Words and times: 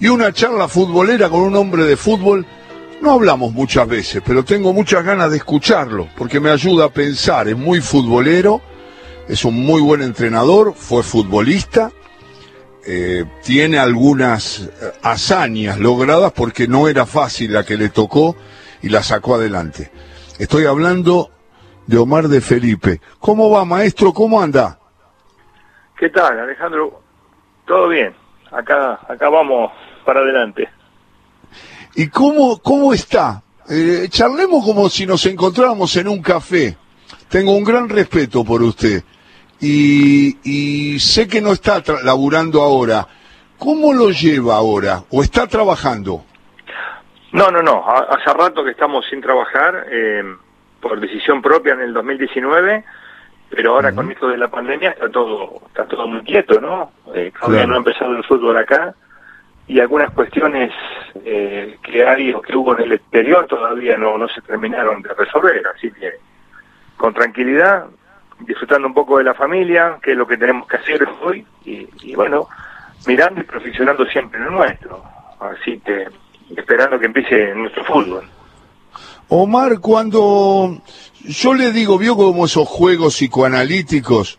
Y 0.00 0.08
una 0.08 0.32
charla 0.32 0.68
futbolera 0.68 1.28
con 1.28 1.40
un 1.40 1.56
hombre 1.56 1.84
de 1.84 1.96
fútbol, 1.96 2.46
no 3.00 3.12
hablamos 3.12 3.52
muchas 3.52 3.88
veces, 3.88 4.22
pero 4.24 4.44
tengo 4.44 4.72
muchas 4.72 5.04
ganas 5.04 5.30
de 5.30 5.38
escucharlo, 5.38 6.08
porque 6.16 6.38
me 6.38 6.50
ayuda 6.50 6.86
a 6.86 6.88
pensar, 6.88 7.48
es 7.48 7.56
muy 7.56 7.80
futbolero, 7.80 8.60
es 9.28 9.44
un 9.44 9.54
muy 9.54 9.80
buen 9.80 10.02
entrenador, 10.02 10.74
fue 10.74 11.02
futbolista, 11.02 11.90
eh, 12.86 13.24
tiene 13.42 13.78
algunas 13.78 14.60
eh, 14.60 14.92
hazañas 15.02 15.78
logradas 15.78 16.32
porque 16.32 16.68
no 16.68 16.88
era 16.88 17.04
fácil 17.04 17.52
la 17.52 17.64
que 17.64 17.76
le 17.76 17.88
tocó 17.88 18.36
y 18.80 18.88
la 18.88 19.02
sacó 19.02 19.34
adelante. 19.34 19.90
Estoy 20.38 20.64
hablando 20.66 21.30
de 21.86 21.98
Omar 21.98 22.28
de 22.28 22.40
Felipe. 22.40 23.00
¿Cómo 23.18 23.50
va, 23.50 23.64
maestro? 23.64 24.12
¿Cómo 24.12 24.40
anda? 24.40 24.78
¿Qué 25.98 26.08
tal, 26.08 26.38
Alejandro? 26.38 27.02
Todo 27.66 27.88
bien. 27.88 28.14
Acá, 28.52 29.00
acá 29.06 29.28
vamos 29.28 29.70
para 30.08 30.20
adelante. 30.20 30.66
¿Y 31.94 32.08
cómo, 32.08 32.62
cómo 32.62 32.94
está? 32.94 33.42
Eh, 33.68 34.06
charlemos 34.08 34.64
como 34.64 34.88
si 34.88 35.04
nos 35.04 35.26
encontráramos 35.26 35.94
en 35.96 36.08
un 36.08 36.22
café. 36.22 36.78
Tengo 37.28 37.54
un 37.54 37.62
gran 37.62 37.90
respeto 37.90 38.42
por 38.42 38.62
usted. 38.62 39.02
Y, 39.60 40.38
y 40.44 40.98
sé 40.98 41.28
que 41.28 41.42
no 41.42 41.52
está 41.52 41.82
laburando 42.04 42.62
ahora. 42.62 43.06
¿Cómo 43.58 43.92
lo 43.92 44.08
lleva 44.08 44.56
ahora? 44.56 45.02
¿O 45.10 45.22
está 45.22 45.46
trabajando? 45.46 46.24
No, 47.32 47.50
no, 47.50 47.60
no. 47.60 47.84
Hace 47.86 48.32
rato 48.32 48.64
que 48.64 48.70
estamos 48.70 49.04
sin 49.10 49.20
trabajar, 49.20 49.88
eh, 49.90 50.22
por 50.80 50.98
decisión 51.00 51.42
propia 51.42 51.74
en 51.74 51.82
el 51.82 51.92
2019 51.92 52.82
pero 53.50 53.72
ahora 53.72 53.94
con 53.94 54.10
esto 54.10 54.28
de 54.28 54.36
la 54.36 54.48
pandemia 54.48 54.90
está 54.90 55.08
todo 55.08 55.62
está 55.68 55.86
todo 55.86 56.06
muy 56.06 56.20
quieto, 56.20 56.60
¿no? 56.60 56.92
Eh, 57.14 57.32
todavía 57.40 57.66
no 57.66 57.74
ha 57.74 57.78
empezado 57.78 58.14
el 58.14 58.22
fútbol 58.24 58.58
acá 58.58 58.94
y 59.68 59.80
algunas 59.80 60.10
cuestiones 60.12 60.72
eh, 61.24 61.78
que 61.82 62.04
hay 62.04 62.32
o 62.32 62.40
que 62.40 62.56
hubo 62.56 62.74
en 62.76 62.84
el 62.84 62.92
exterior 62.94 63.46
todavía 63.46 63.96
no, 63.98 64.16
no 64.16 64.26
se 64.28 64.40
terminaron 64.40 65.02
de 65.02 65.12
resolver, 65.12 65.62
así 65.74 65.90
que 65.92 66.14
con 66.96 67.12
tranquilidad, 67.14 67.86
disfrutando 68.40 68.88
un 68.88 68.94
poco 68.94 69.18
de 69.18 69.24
la 69.24 69.34
familia, 69.34 69.98
que 70.02 70.12
es 70.12 70.16
lo 70.16 70.26
que 70.26 70.38
tenemos 70.38 70.66
que 70.66 70.76
hacer 70.78 71.06
hoy, 71.22 71.46
y, 71.64 72.14
bueno, 72.14 72.48
mirando 73.06 73.40
y 73.40 73.44
perfeccionando 73.44 74.04
siempre 74.06 74.40
lo 74.40 74.50
nuestro, 74.50 75.04
así 75.38 75.78
que 75.80 76.08
esperando 76.56 76.98
que 76.98 77.06
empiece 77.06 77.54
nuestro 77.54 77.84
fútbol. 77.84 78.24
Omar, 79.28 79.78
cuando 79.80 80.78
yo 81.24 81.54
le 81.54 81.72
digo, 81.72 81.98
vio 81.98 82.16
como 82.16 82.46
esos 82.46 82.68
juegos 82.68 83.14
psicoanalíticos 83.14 84.38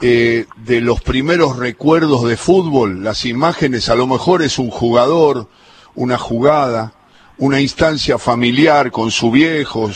eh, 0.00 0.46
de 0.56 0.80
los 0.80 1.00
primeros 1.00 1.58
recuerdos 1.58 2.24
de 2.24 2.36
fútbol, 2.36 3.04
las 3.04 3.24
imágenes, 3.24 3.88
a 3.88 3.94
lo 3.94 4.06
mejor 4.06 4.42
es 4.42 4.58
un 4.58 4.70
jugador, 4.70 5.48
una 5.94 6.18
jugada, 6.18 6.92
una 7.38 7.60
instancia 7.60 8.18
familiar 8.18 8.90
con 8.90 9.10
su 9.10 9.30
viejo 9.30 9.90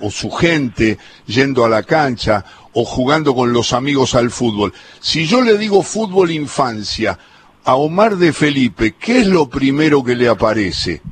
o 0.00 0.10
su 0.10 0.30
gente 0.30 0.98
yendo 1.26 1.64
a 1.64 1.68
la 1.68 1.82
cancha 1.82 2.44
o 2.72 2.84
jugando 2.84 3.34
con 3.34 3.52
los 3.52 3.72
amigos 3.72 4.14
al 4.14 4.30
fútbol. 4.30 4.72
Si 5.00 5.26
yo 5.26 5.40
le 5.40 5.56
digo 5.56 5.82
fútbol 5.82 6.30
infancia 6.30 7.18
a 7.64 7.76
Omar 7.76 8.16
de 8.16 8.32
Felipe, 8.32 8.94
¿qué 8.98 9.20
es 9.20 9.26
lo 9.26 9.48
primero 9.48 10.02
que 10.02 10.16
le 10.16 10.28
aparece? 10.28 11.02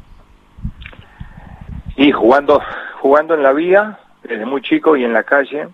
Y 1.96 2.12
jugando, 2.12 2.60
jugando 3.00 3.34
en 3.34 3.42
la 3.42 3.52
vía, 3.52 3.98
desde 4.28 4.46
muy 4.46 4.60
chico 4.62 4.96
y 4.96 5.04
en 5.04 5.12
la 5.12 5.22
calle. 5.22 5.68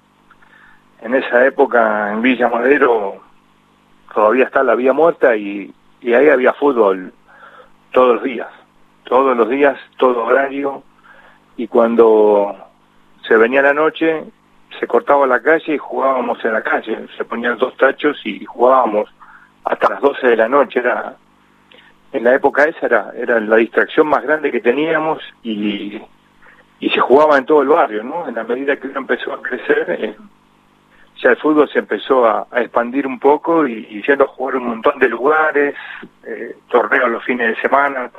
En 1.03 1.15
esa 1.15 1.45
época 1.45 2.13
en 2.13 2.23
Villa 2.23 2.49
Madero 2.49 3.21
todavía 4.15 4.45
está 4.45 4.63
la 4.63 4.75
vía 4.75 4.93
muerta 4.93 5.37
y, 5.37 5.73
y 6.01 6.15
ahí 6.15 6.29
había 6.29 6.53
fútbol 6.55 7.13
todos 7.93 8.17
los 8.17 8.25
días, 8.25 8.49
todos 9.05 9.37
los 9.37 9.49
días, 9.49 9.79
todo 9.99 10.25
horario. 10.25 10.83
Y 11.57 11.67
cuando 11.69 12.57
se 13.27 13.37
venía 13.37 13.63
la 13.63 13.75
noche, 13.75 14.25
se 14.79 14.87
cortaba 14.87 15.27
la 15.27 15.41
calle 15.41 15.75
y 15.75 15.79
jugábamos 15.79 16.45
en 16.45 16.53
la 16.53 16.63
calle. 16.63 17.07
Se 17.17 17.25
ponían 17.25 17.59
dos 17.59 17.77
tachos 17.77 18.21
y 18.25 18.45
jugábamos 18.45 19.09
hasta 19.65 19.91
las 19.91 20.01
12 20.01 20.29
de 20.29 20.37
la 20.37 20.49
noche. 20.49 20.81
Era 20.81 21.17
en 22.13 22.25
la 22.25 22.35
época 22.35 22.65
esa 22.65 22.87
era, 22.87 23.13
era 23.17 23.41
la 23.41 23.57
distracción 23.57 24.07
más 24.07 24.23
grande 24.23 24.53
que 24.53 24.61
teníamos 24.61 25.21
y 25.43 26.01
y 26.85 26.91
se 26.91 27.01
jugaba 27.01 27.39
en 27.39 27.47
todo 27.47 27.63
el 27.63 27.69
barrio, 27.69 28.05
¿no? 28.05 28.29
En 28.29 28.35
la 28.35 28.45
medida 28.45 28.77
que 28.77 28.89
uno 28.89 29.01
empezó 29.01 29.33
a 29.33 29.41
crecer, 29.41 29.87
eh, 29.89 30.17
ya 31.17 31.31
el 31.31 31.39
fútbol 31.39 31.67
se 31.73 31.79
empezó 31.79 32.27
a, 32.27 32.47
expandir 32.57 33.07
un 33.07 33.19
poco 33.19 33.67
y, 33.67 33.87
y 33.89 34.03
yendo 34.03 34.25
a 34.25 34.29
jugar 34.29 34.57
un 34.57 34.67
montón 34.67 34.99
de 34.99 35.09
lugares, 35.09 35.75
eh, 36.25 36.55
torneos 36.69 37.11
los 37.11 37.25
fines 37.25 37.57
de 37.57 37.63
semana. 37.63 38.11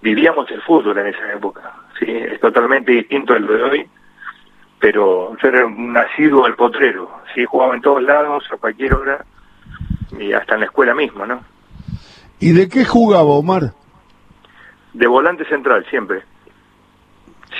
Vivíamos 0.00 0.50
el 0.50 0.62
fútbol 0.62 0.96
en 0.96 1.08
esa 1.08 1.30
época, 1.34 1.74
sí, 1.98 2.06
es 2.08 2.40
totalmente 2.40 2.90
distinto 2.90 3.34
al 3.34 3.46
de 3.46 3.62
hoy, 3.62 3.86
pero 4.78 5.36
yo 5.36 5.48
era 5.48 5.66
un 5.66 5.92
nacido 5.92 6.46
al 6.46 6.54
potrero, 6.54 7.10
sí, 7.34 7.44
jugaba 7.44 7.74
en 7.74 7.82
todos 7.82 8.02
lados, 8.02 8.48
a 8.50 8.56
cualquier 8.56 8.94
hora, 8.94 9.26
y 10.18 10.32
hasta 10.32 10.54
en 10.54 10.60
la 10.60 10.66
escuela 10.66 10.94
misma, 10.94 11.26
¿no? 11.26 11.44
¿Y 12.38 12.52
de 12.52 12.66
qué 12.66 12.86
jugaba 12.86 13.28
Omar? 13.28 13.74
De 14.94 15.06
volante 15.06 15.44
central, 15.44 15.84
siempre 15.90 16.29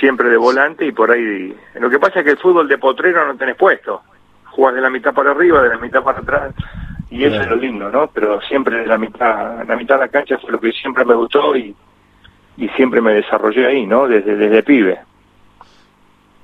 siempre 0.01 0.29
de 0.29 0.37
volante 0.37 0.85
y 0.85 0.91
por 0.91 1.11
ahí... 1.11 1.55
Lo 1.75 1.89
que 1.89 1.99
pasa 1.99 2.19
es 2.19 2.25
que 2.25 2.31
el 2.31 2.37
fútbol 2.37 2.67
de 2.67 2.79
potrero 2.79 3.25
no 3.25 3.37
tenés 3.37 3.55
puesto. 3.55 4.01
Jugás 4.45 4.75
de 4.75 4.81
la 4.81 4.89
mitad 4.89 5.13
para 5.13 5.31
arriba, 5.31 5.61
de 5.61 5.69
la 5.69 5.77
mitad 5.77 6.03
para 6.03 6.19
atrás, 6.19 6.53
y 7.09 7.23
eso 7.23 7.39
es 7.39 7.47
lo 7.47 7.55
lindo, 7.55 7.89
¿no? 7.89 8.07
Pero 8.07 8.41
siempre 8.41 8.79
de 8.79 8.87
la 8.87 8.97
mitad, 8.97 9.65
la 9.65 9.75
mitad 9.77 9.95
de 9.95 10.01
la 10.01 10.07
cancha 10.09 10.37
fue 10.39 10.51
lo 10.51 10.59
que 10.59 10.71
siempre 10.71 11.05
me 11.05 11.13
gustó 11.13 11.55
y, 11.55 11.73
y 12.57 12.67
siempre 12.69 12.99
me 12.99 13.13
desarrollé 13.13 13.67
ahí, 13.67 13.85
¿no? 13.85 14.07
Desde, 14.07 14.35
desde 14.35 14.63
pibe. 14.63 14.99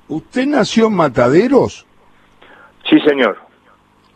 ¿Usted 0.06 0.46
nació 0.46 0.86
en 0.86 0.94
Mataderos? 0.94 1.84
Sí, 2.88 2.98
señor. 3.00 3.36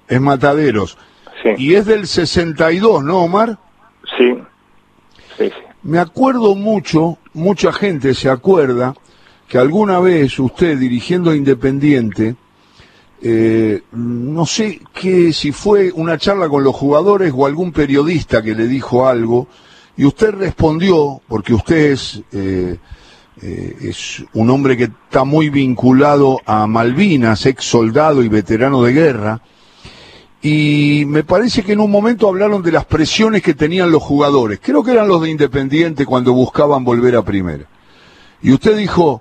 Es 0.08 0.20
Mataderos. 0.20 0.96
Sí. 1.42 1.50
Y 1.58 1.74
es 1.74 1.84
del 1.84 2.06
62, 2.06 3.02
¿no, 3.02 3.24
Omar? 3.24 3.58
Sí. 4.16 4.38
Sí, 5.36 5.50
sí. 5.50 5.52
Me 5.82 5.98
acuerdo 5.98 6.54
mucho, 6.54 7.18
mucha 7.34 7.72
gente 7.72 8.14
se 8.14 8.30
acuerda, 8.30 8.94
que 9.52 9.58
alguna 9.58 10.00
vez 10.00 10.38
usted 10.38 10.78
dirigiendo 10.78 11.34
Independiente, 11.34 12.36
eh, 13.20 13.82
no 13.92 14.46
sé 14.46 14.80
qué, 14.94 15.30
si 15.34 15.52
fue 15.52 15.92
una 15.92 16.16
charla 16.16 16.48
con 16.48 16.64
los 16.64 16.74
jugadores 16.74 17.34
o 17.36 17.44
algún 17.44 17.70
periodista 17.70 18.40
que 18.40 18.54
le 18.54 18.66
dijo 18.66 19.06
algo, 19.06 19.48
y 19.94 20.06
usted 20.06 20.30
respondió, 20.30 21.20
porque 21.28 21.52
usted 21.52 21.92
es, 21.92 22.22
eh, 22.32 22.78
eh, 23.42 23.76
es 23.82 24.24
un 24.32 24.48
hombre 24.48 24.74
que 24.74 24.84
está 24.84 25.24
muy 25.24 25.50
vinculado 25.50 26.40
a 26.46 26.66
Malvinas, 26.66 27.44
ex 27.44 27.62
soldado 27.62 28.22
y 28.22 28.30
veterano 28.30 28.82
de 28.82 28.92
guerra, 28.94 29.42
y 30.40 31.04
me 31.06 31.24
parece 31.24 31.62
que 31.62 31.72
en 31.72 31.80
un 31.80 31.90
momento 31.90 32.26
hablaron 32.26 32.62
de 32.62 32.72
las 32.72 32.86
presiones 32.86 33.42
que 33.42 33.52
tenían 33.52 33.90
los 33.90 34.02
jugadores, 34.02 34.60
creo 34.62 34.82
que 34.82 34.92
eran 34.92 35.08
los 35.08 35.20
de 35.20 35.28
Independiente 35.28 36.06
cuando 36.06 36.32
buscaban 36.32 36.84
volver 36.84 37.16
a 37.16 37.22
primera. 37.22 37.66
Y 38.40 38.50
usted 38.50 38.78
dijo, 38.78 39.20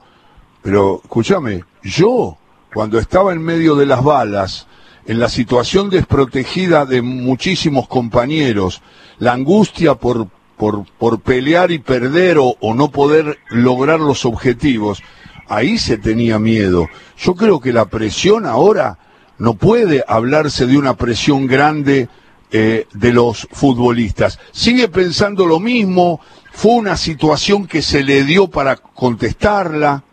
pero 0.62 1.02
escúchame, 1.04 1.64
yo, 1.84 2.38
cuando 2.74 3.00
estaba 3.00 3.34
en 3.34 3.42
medio 3.42 3.76
de 3.76 3.86
las 3.86 4.04
balas, 4.04 4.68
en 5.06 5.20
la 5.20 5.30
situación 5.30 5.90
desprotegida 5.90 6.86
de 6.86 7.02
muchísimos 7.02 7.88
compañeros, 7.88 8.82
la 9.20 9.34
angustia 9.34 9.96
por, 9.96 10.28
por, 10.58 11.20
pelear 11.22 11.72
y 11.72 11.80
perder 11.80 12.38
o, 12.38 12.56
o 12.60 12.74
no 12.74 12.92
poder 12.92 13.40
lograr 13.50 14.00
los 14.00 14.26
objetivos, 14.26 15.02
ahí 15.48 15.78
se 15.78 15.98
tenía 15.98 16.40
miedo. 16.40 16.88
Yo 17.18 17.36
creo 17.36 17.60
que 17.60 17.74
la 17.74 17.86
presión 17.86 18.46
ahora 18.46 19.00
no 19.38 19.56
puede 19.56 20.04
hablarse 20.08 20.68
de 20.68 20.78
una 20.78 20.96
presión 20.96 21.48
grande 21.48 22.10
eh, 22.52 22.86
de 22.94 23.14
los 23.14 23.48
futbolistas. 23.52 24.38
¿Sigue 24.52 24.88
pensando 24.88 25.46
lo 25.46 25.60
mismo? 25.60 26.20
¿Fue 26.52 26.74
una 26.74 26.96
situación 26.96 27.66
que 27.66 27.82
se 27.82 28.03
le 28.03 28.24
dio 28.24 28.50
para 28.50 28.76
contestarla? 28.76 30.03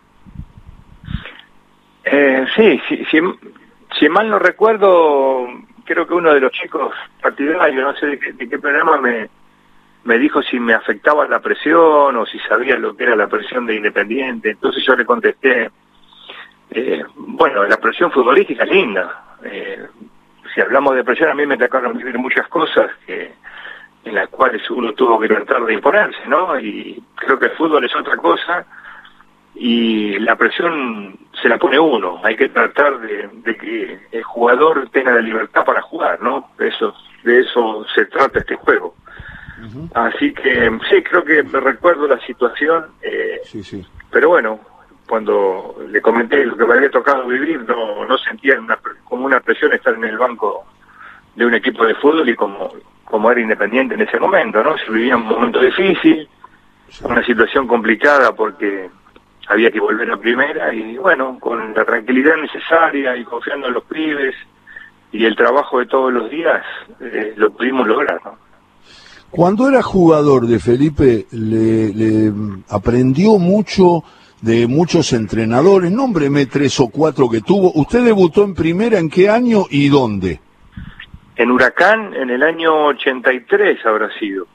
Eh, 2.11 2.45
sí, 2.55 2.81
si, 2.87 3.05
si, 3.05 3.19
si, 3.99 4.09
mal 4.09 4.29
no 4.29 4.39
recuerdo, 4.39 5.47
creo 5.85 6.07
que 6.07 6.13
uno 6.15 6.33
de 6.33 6.39
los 6.39 6.51
chicos 6.51 6.91
partidarios, 7.21 7.83
no 7.83 7.93
sé 7.95 8.07
de 8.07 8.19
qué, 8.19 8.33
de 8.33 8.49
qué 8.49 8.57
programa, 8.57 8.97
me, 8.97 9.29
me 10.05 10.17
dijo 10.17 10.41
si 10.41 10.59
me 10.59 10.73
afectaba 10.73 11.27
la 11.27 11.39
presión 11.39 12.17
o 12.17 12.25
si 12.25 12.39
sabía 12.39 12.77
lo 12.77 12.95
que 12.95 13.03
era 13.03 13.15
la 13.15 13.27
presión 13.27 13.67
de 13.67 13.75
Independiente. 13.75 14.51
Entonces 14.51 14.83
yo 14.83 14.95
le 14.95 15.05
contesté, 15.05 15.69
eh, 16.71 17.03
bueno, 17.15 17.63
la 17.65 17.77
presión 17.77 18.11
futbolística 18.11 18.63
es 18.63 18.71
linda. 18.71 19.37
Eh, 19.43 19.85
si 20.53 20.61
hablamos 20.61 20.95
de 20.95 21.03
presión, 21.03 21.29
a 21.29 21.35
mí 21.35 21.45
me 21.45 21.57
tocaron 21.57 21.95
vivir 21.95 22.17
muchas 22.17 22.47
cosas 22.47 22.89
que 23.05 23.33
en 24.03 24.15
las 24.15 24.29
cuales 24.29 24.67
uno 24.71 24.93
tuvo 24.93 25.19
que 25.19 25.27
tratar 25.27 25.63
de 25.63 25.73
imponerse, 25.73 26.25
¿no? 26.27 26.59
Y 26.59 27.03
creo 27.13 27.37
que 27.37 27.47
el 27.47 27.51
fútbol 27.51 27.83
es 27.83 27.95
otra 27.95 28.15
cosa 28.17 28.65
y 29.55 30.19
la 30.19 30.35
presión 30.35 31.17
se 31.41 31.49
la 31.49 31.57
pone 31.57 31.79
uno. 31.79 32.21
Hay 32.23 32.35
que 32.35 32.49
tratar 32.49 32.99
de, 32.99 33.29
de, 33.33 33.57
que 33.57 33.99
el 34.11 34.23
jugador 34.23 34.89
tenga 34.91 35.11
la 35.11 35.21
libertad 35.21 35.65
para 35.65 35.81
jugar, 35.81 36.21
¿no? 36.21 36.49
De 36.57 36.67
eso, 36.69 36.93
de 37.23 37.41
eso 37.41 37.85
se 37.93 38.05
trata 38.05 38.39
este 38.39 38.55
juego. 38.55 38.95
Así 39.93 40.33
que 40.33 40.71
sí, 40.89 41.03
creo 41.03 41.23
que 41.23 41.43
me 41.43 41.59
recuerdo 41.59 42.07
la 42.07 42.19
situación. 42.25 42.85
Eh, 43.01 43.41
sí, 43.43 43.63
sí. 43.63 43.85
Pero 44.09 44.29
bueno, 44.29 44.59
cuando 45.07 45.75
le 45.89 46.01
comenté 46.01 46.45
lo 46.45 46.55
que 46.55 46.65
me 46.65 46.75
había 46.75 46.89
tocado 46.89 47.27
vivir, 47.27 47.61
no, 47.67 48.05
no 48.05 48.17
sentía 48.19 48.57
como 49.03 49.25
una 49.25 49.39
presión 49.41 49.73
estar 49.73 49.93
en 49.95 50.05
el 50.05 50.17
banco 50.17 50.65
de 51.35 51.45
un 51.45 51.53
equipo 51.53 51.85
de 51.85 51.95
fútbol 51.95 52.29
y 52.29 52.35
como, 52.35 52.71
como 53.03 53.31
era 53.31 53.41
independiente 53.41 53.95
en 53.95 54.01
ese 54.01 54.19
momento, 54.19 54.63
¿no? 54.63 54.77
Se 54.77 54.91
vivía 54.91 55.17
un 55.17 55.25
momento 55.25 55.59
difícil, 55.59 56.27
una 57.03 57.23
situación 57.25 57.67
complicada 57.67 58.33
porque 58.33 58.89
había 59.49 59.71
que 59.71 59.79
volver 59.79 60.11
a 60.11 60.17
primera 60.17 60.73
y 60.73 60.95
bueno, 60.97 61.37
con 61.39 61.73
la 61.73 61.83
tranquilidad 61.83 62.37
necesaria 62.37 63.17
y 63.17 63.23
confiando 63.23 63.67
en 63.67 63.73
los 63.73 63.83
pibes 63.83 64.35
y 65.11 65.25
el 65.25 65.35
trabajo 65.35 65.79
de 65.79 65.87
todos 65.87 66.13
los 66.13 66.29
días, 66.29 66.63
eh, 67.01 67.33
lo 67.35 67.51
pudimos 67.51 67.87
lograr, 67.87 68.21
¿no? 68.23 68.37
Cuando 69.31 69.67
era 69.67 69.81
jugador 69.81 70.47
de 70.47 70.59
Felipe, 70.59 71.25
le, 71.31 72.31
aprendió 72.69 73.37
mucho 73.37 74.03
de 74.41 74.65
muchos 74.65 75.13
entrenadores. 75.13 75.91
Nómbreme 75.91 76.47
tres 76.47 76.79
o 76.79 76.87
cuatro 76.87 77.29
que 77.29 77.41
tuvo. 77.41 77.71
¿Usted 77.73 78.03
debutó 78.03 78.43
en 78.43 78.55
primera 78.55 78.97
en 78.97 79.07
qué 79.07 79.29
año 79.29 79.65
y 79.69 79.87
dónde? 79.89 80.39
En 81.35 81.51
Huracán, 81.51 82.15
en 82.15 82.31
el 82.31 82.41
año 82.41 82.85
83 82.87 83.85
habrá 83.85 84.09
sido. 84.17 84.47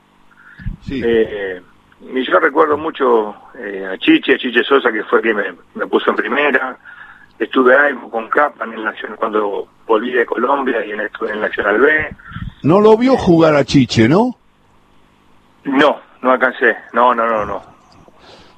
Sí. 0.82 1.00
Eh, 1.04 1.62
yo 2.12 2.38
recuerdo 2.38 2.76
mucho 2.76 3.34
eh, 3.58 3.86
a 3.92 3.98
Chiche, 3.98 4.34
a 4.34 4.38
Chiche 4.38 4.62
Sosa, 4.64 4.92
que 4.92 5.02
fue 5.04 5.20
quien 5.20 5.36
me, 5.74 5.86
puso 5.86 6.10
en 6.10 6.16
primera. 6.16 6.76
Estuve 7.38 7.76
ahí 7.76 7.94
con 8.10 8.28
Capa 8.28 8.64
en 8.64 8.74
el 8.74 8.84
Nacional, 8.84 9.18
cuando 9.18 9.68
volví 9.86 10.12
de 10.12 10.24
Colombia 10.24 10.84
y 10.84 10.92
en, 10.92 11.00
estuve 11.00 11.30
en 11.30 11.36
el 11.36 11.40
Nacional 11.42 11.80
B. 11.80 12.16
No 12.62 12.80
lo 12.80 12.96
vio 12.96 13.16
jugar 13.16 13.54
a 13.56 13.64
Chiche, 13.64 14.08
¿no? 14.08 14.36
No, 15.64 16.00
no 16.22 16.30
alcancé. 16.30 16.76
No, 16.92 17.14
no, 17.14 17.26
no, 17.26 17.44
no. 17.44 17.62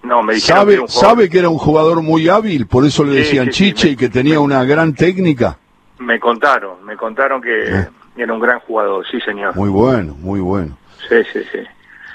No, 0.02 0.22
me 0.22 0.38
¿Sabe, 0.38 0.78
que 0.78 0.88
¿Sabe 0.88 1.28
que 1.28 1.40
era 1.40 1.48
un 1.48 1.58
jugador 1.58 2.00
muy 2.00 2.28
hábil? 2.28 2.66
Por 2.66 2.84
eso 2.84 3.02
le 3.02 3.16
decían 3.16 3.50
Chiche 3.50 3.90
y 3.90 3.96
que 3.96 4.08
tenía 4.08 4.38
una 4.38 4.62
gran 4.64 4.94
técnica. 4.94 5.58
Me 5.98 6.20
contaron, 6.20 6.84
me 6.84 6.96
contaron 6.96 7.40
que 7.40 7.81
eh. 7.81 7.88
era 8.16 8.32
un 8.32 8.38
gran 8.38 8.60
jugador, 8.60 9.04
sí, 9.10 9.20
señor. 9.20 9.56
Muy 9.56 9.70
bueno, 9.70 10.14
muy 10.20 10.40
bueno. 10.40 10.76
Sí, 11.08 11.16
sí, 11.32 11.40
sí. 11.50 11.58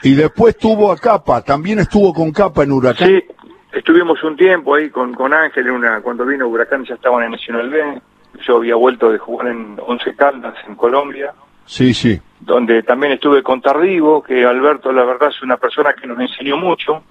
Y 0.04 0.16
después 0.16 0.58
tuvo 0.58 0.92
a 0.92 0.98
Capa, 0.98 1.42
también 1.42 1.80
estuvo 1.80 2.14
con 2.14 2.32
Capa 2.32 2.64
en 2.64 2.72
Huracán. 2.72 3.08
Sí, 3.08 3.24
estuvimos 3.72 4.24
un 4.24 4.36
tiempo 4.36 4.76
ahí 4.76 4.90
con, 4.90 5.14
con 5.14 5.34
Ángel, 5.34 5.68
en 5.68 5.74
una, 5.74 6.02
cuando 6.02 6.26
vino 6.26 6.48
Huracán 6.48 6.86
ya 6.86 6.96
estaban 6.96 7.24
en 7.24 7.32
Nacional 7.32 7.70
B. 7.70 8.02
Yo 8.48 8.58
había 8.58 8.76
vuelto 8.76 9.12
de 9.12 9.18
jugar 9.18 9.48
en 9.48 9.78
Once 9.86 10.16
Caldas, 10.16 10.56
en 10.68 10.76
Colombia. 10.76 11.34
Sí, 11.66 11.94
sí. 11.94 12.20
Donde 12.40 12.82
también 12.84 13.14
estuve 13.14 13.44
con 13.44 13.62
Tardivo, 13.62 14.24
que 14.24 14.46
Alberto, 14.46 14.92
la 14.92 15.04
verdad, 15.04 15.30
es 15.30 15.42
una 15.44 15.58
persona 15.58 15.94
que 15.94 16.08
nos 16.08 16.20
enseñó 16.20 16.58
mucho. 16.58 17.04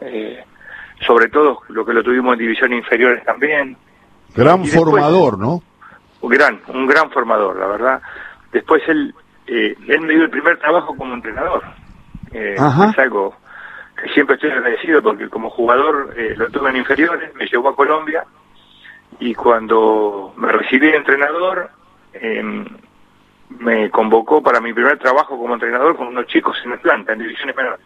Eh, 0.00 0.44
sobre 1.06 1.28
todo 1.28 1.60
lo 1.68 1.84
que 1.84 1.92
lo 1.92 2.02
tuvimos 2.02 2.34
en 2.34 2.38
divisiones 2.40 2.78
inferiores 2.78 3.24
también. 3.24 3.76
Gran 4.34 4.64
formador, 4.64 5.38
¿no? 5.38 5.62
Un 6.20 6.30
gran, 6.30 6.60
un 6.68 6.86
gran 6.86 7.10
formador, 7.10 7.56
la 7.58 7.66
verdad. 7.66 8.02
Después 8.52 8.82
él, 8.88 9.14
eh, 9.46 9.74
él 9.88 10.00
me 10.02 10.14
dio 10.14 10.24
el 10.24 10.30
primer 10.30 10.58
trabajo 10.58 10.96
como 10.96 11.14
entrenador. 11.14 11.62
Eh, 12.32 12.54
es 12.54 12.98
algo 12.98 13.34
que 14.00 14.08
siempre 14.12 14.36
estoy 14.36 14.50
agradecido 14.50 15.02
porque 15.02 15.28
como 15.28 15.50
jugador 15.50 16.14
eh, 16.16 16.34
lo 16.36 16.48
tuve 16.50 16.70
en 16.70 16.76
inferiores, 16.76 17.34
me 17.34 17.46
llevó 17.46 17.68
a 17.70 17.76
Colombia 17.76 18.24
y 19.20 19.34
cuando 19.34 20.32
me 20.36 20.50
recibí 20.50 20.90
de 20.90 20.96
entrenador 20.96 21.70
em, 22.14 22.64
me 23.50 23.90
convocó 23.90 24.42
para 24.42 24.60
mi 24.60 24.72
primer 24.72 24.98
trabajo 24.98 25.38
como 25.38 25.54
entrenador 25.54 25.96
con 25.96 26.08
unos 26.08 26.26
chicos 26.26 26.56
en 26.64 26.72
Atlanta, 26.72 27.12
en 27.12 27.18
divisiones 27.20 27.54
menores. 27.54 27.80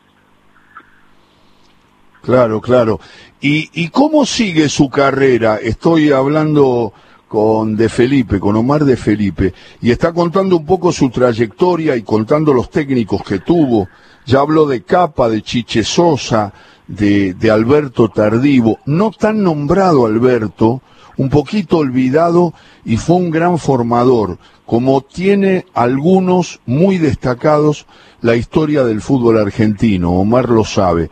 Claro, 2.23 2.61
claro. 2.61 2.99
¿Y, 3.41 3.71
¿Y 3.73 3.91
cómo 3.91 4.27
sigue 4.27 4.69
su 4.69 4.91
carrera? 4.91 5.59
Estoy 5.59 6.11
hablando 6.11 6.93
con 7.29 7.77
De 7.77 7.89
Felipe, 7.89 8.41
con 8.41 8.57
Omar 8.57 8.85
De 8.85 8.97
Felipe, 8.97 9.53
y 9.81 9.91
está 9.91 10.13
contando 10.13 10.57
un 10.57 10.67
poco 10.67 10.93
su 10.93 11.11
trayectoria 11.11 11.97
y 11.97 12.03
contando 12.03 12.53
los 12.53 12.71
técnicos 12.71 13.23
que 13.23 13.41
tuvo. 13.41 13.89
Ya 14.27 14.41
habló 14.41 14.67
de 14.67 14.83
Capa, 14.83 15.29
de 15.29 15.41
Chiche 15.43 15.85
Sosa, 15.85 16.53
de, 16.87 17.35
de 17.35 17.51
Alberto 17.51 18.09
Tardivo, 18.09 18.79
no 18.87 19.11
tan 19.11 19.43
nombrado 19.43 20.07
Alberto, 20.07 20.83
un 21.17 21.31
poquito 21.31 21.79
olvidado 21.79 22.53
y 22.85 22.97
fue 22.97 23.17
un 23.17 23.31
gran 23.31 23.59
formador, 23.59 24.39
como 24.65 25.01
tiene 25.01 25.65
algunos 25.75 26.61
muy 26.67 26.99
destacados 26.99 27.87
la 28.21 28.37
historia 28.37 28.85
del 28.85 29.01
fútbol 29.01 29.39
argentino, 29.39 30.13
Omar 30.13 30.49
lo 30.49 30.65
sabe. 30.65 31.11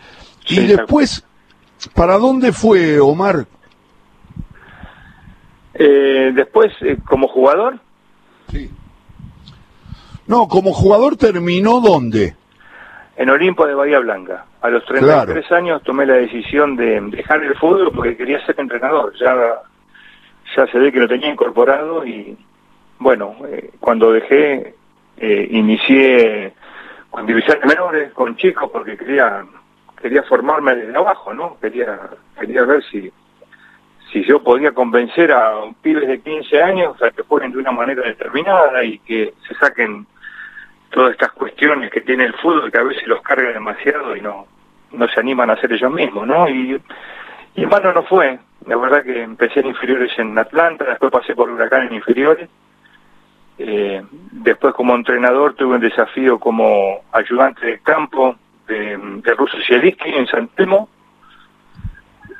Y 0.49 0.61
después, 0.67 1.25
¿para 1.95 2.19
dónde 2.19 2.53
fue 2.53 3.01
Omar? 3.01 3.47
Eh, 5.75 6.33
después, 6.35 6.73
eh, 6.83 6.99
como 7.09 7.29
jugador. 7.29 7.81
Sí. 8.51 8.71
No, 10.27 10.49
como 10.49 10.73
jugador 10.73 11.17
terminó 11.17 11.81
dónde? 11.81 12.37
En 13.17 13.31
Olimpo 13.31 13.67
de 13.67 13.75
Bahía 13.75 14.01
Blanca. 14.01 14.47
A 14.61 14.69
los 14.69 14.85
33 14.85 15.53
años 15.53 15.83
tomé 15.83 16.07
la 16.07 16.15
decisión 16.15 16.77
de 16.77 17.01
dejar 17.01 17.43
el 17.45 17.55
fútbol 17.57 17.93
porque 17.95 18.17
quería 18.17 18.45
ser 18.45 18.59
entrenador. 18.59 19.13
Ya, 19.19 19.35
ya 20.57 20.67
se 20.67 20.79
ve 20.79 20.91
que 20.91 21.01
lo 21.01 21.09
tenía 21.09 21.31
incorporado 21.31 22.05
y, 22.05 22.37
bueno, 22.99 23.37
eh, 23.49 23.71
cuando 23.81 24.13
dejé, 24.13 24.75
inicié 25.21 26.53
con 27.11 27.25
divisiones 27.25 27.65
menores, 27.67 28.13
con 28.13 28.37
chicos, 28.37 28.69
porque 28.73 28.97
quería 28.97 29.45
quería 30.05 30.23
formarme 30.25 30.75
desde 30.75 30.95
abajo, 30.95 31.33
¿no? 31.33 31.57
Quería, 31.63 31.99
quería 32.39 32.63
ver 32.65 32.85
si, 32.91 33.11
si 34.13 34.23
yo 34.25 34.45
podía 34.45 34.73
convencer 34.73 35.33
a 35.33 35.55
pibes 35.81 36.07
de 36.07 36.21
15 36.21 36.63
años 36.63 37.03
a 37.03 37.11
que 37.11 37.23
jueguen 37.23 37.53
de 37.53 37.59
una 37.59 37.73
manera 37.73 38.03
determinada 38.03 38.85
y 38.85 38.99
que 38.99 39.33
se 39.49 39.55
saquen 39.55 40.07
todas 40.94 41.12
estas 41.12 41.32
cuestiones 41.32 41.91
que 41.91 42.00
tiene 42.02 42.25
el 42.25 42.35
fútbol 42.35 42.70
que 42.70 42.79
a 42.79 42.85
veces 42.85 43.06
los 43.08 43.20
carga 43.20 43.52
demasiado 43.52 44.17
y 44.17 44.20
no, 44.20 44.46
no 44.93 45.08
se 45.08 45.19
animan 45.19 45.50
a 45.50 45.55
hacer 45.55 45.73
ellos 45.73 45.93
mismos, 45.93 46.25
¿no? 46.25 46.49
Y, 46.49 46.81
y 47.56 47.62
en 47.62 47.69
no 47.69 48.02
fue. 48.05 48.38
La 48.67 48.76
verdad 48.76 49.02
que 49.02 49.23
empecé 49.23 49.61
en 49.61 49.67
inferiores 49.67 50.17
en 50.19 50.38
Atlanta, 50.38 50.85
después 50.85 51.11
pasé 51.11 51.35
por 51.35 51.50
Huracán 51.50 51.88
en 51.88 51.94
inferiores. 51.94 52.49
Eh, 53.58 54.02
después 54.31 54.73
como 54.75 54.94
entrenador 54.94 55.55
tuve 55.55 55.75
un 55.75 55.81
desafío 55.81 56.38
como 56.38 57.02
ayudante 57.12 57.67
de 57.67 57.79
campo 57.81 58.37
de, 58.67 58.96
de 58.96 59.35
Russo 59.35 59.56
en 59.69 60.26
San 60.29 60.49
Telmo. 60.49 60.88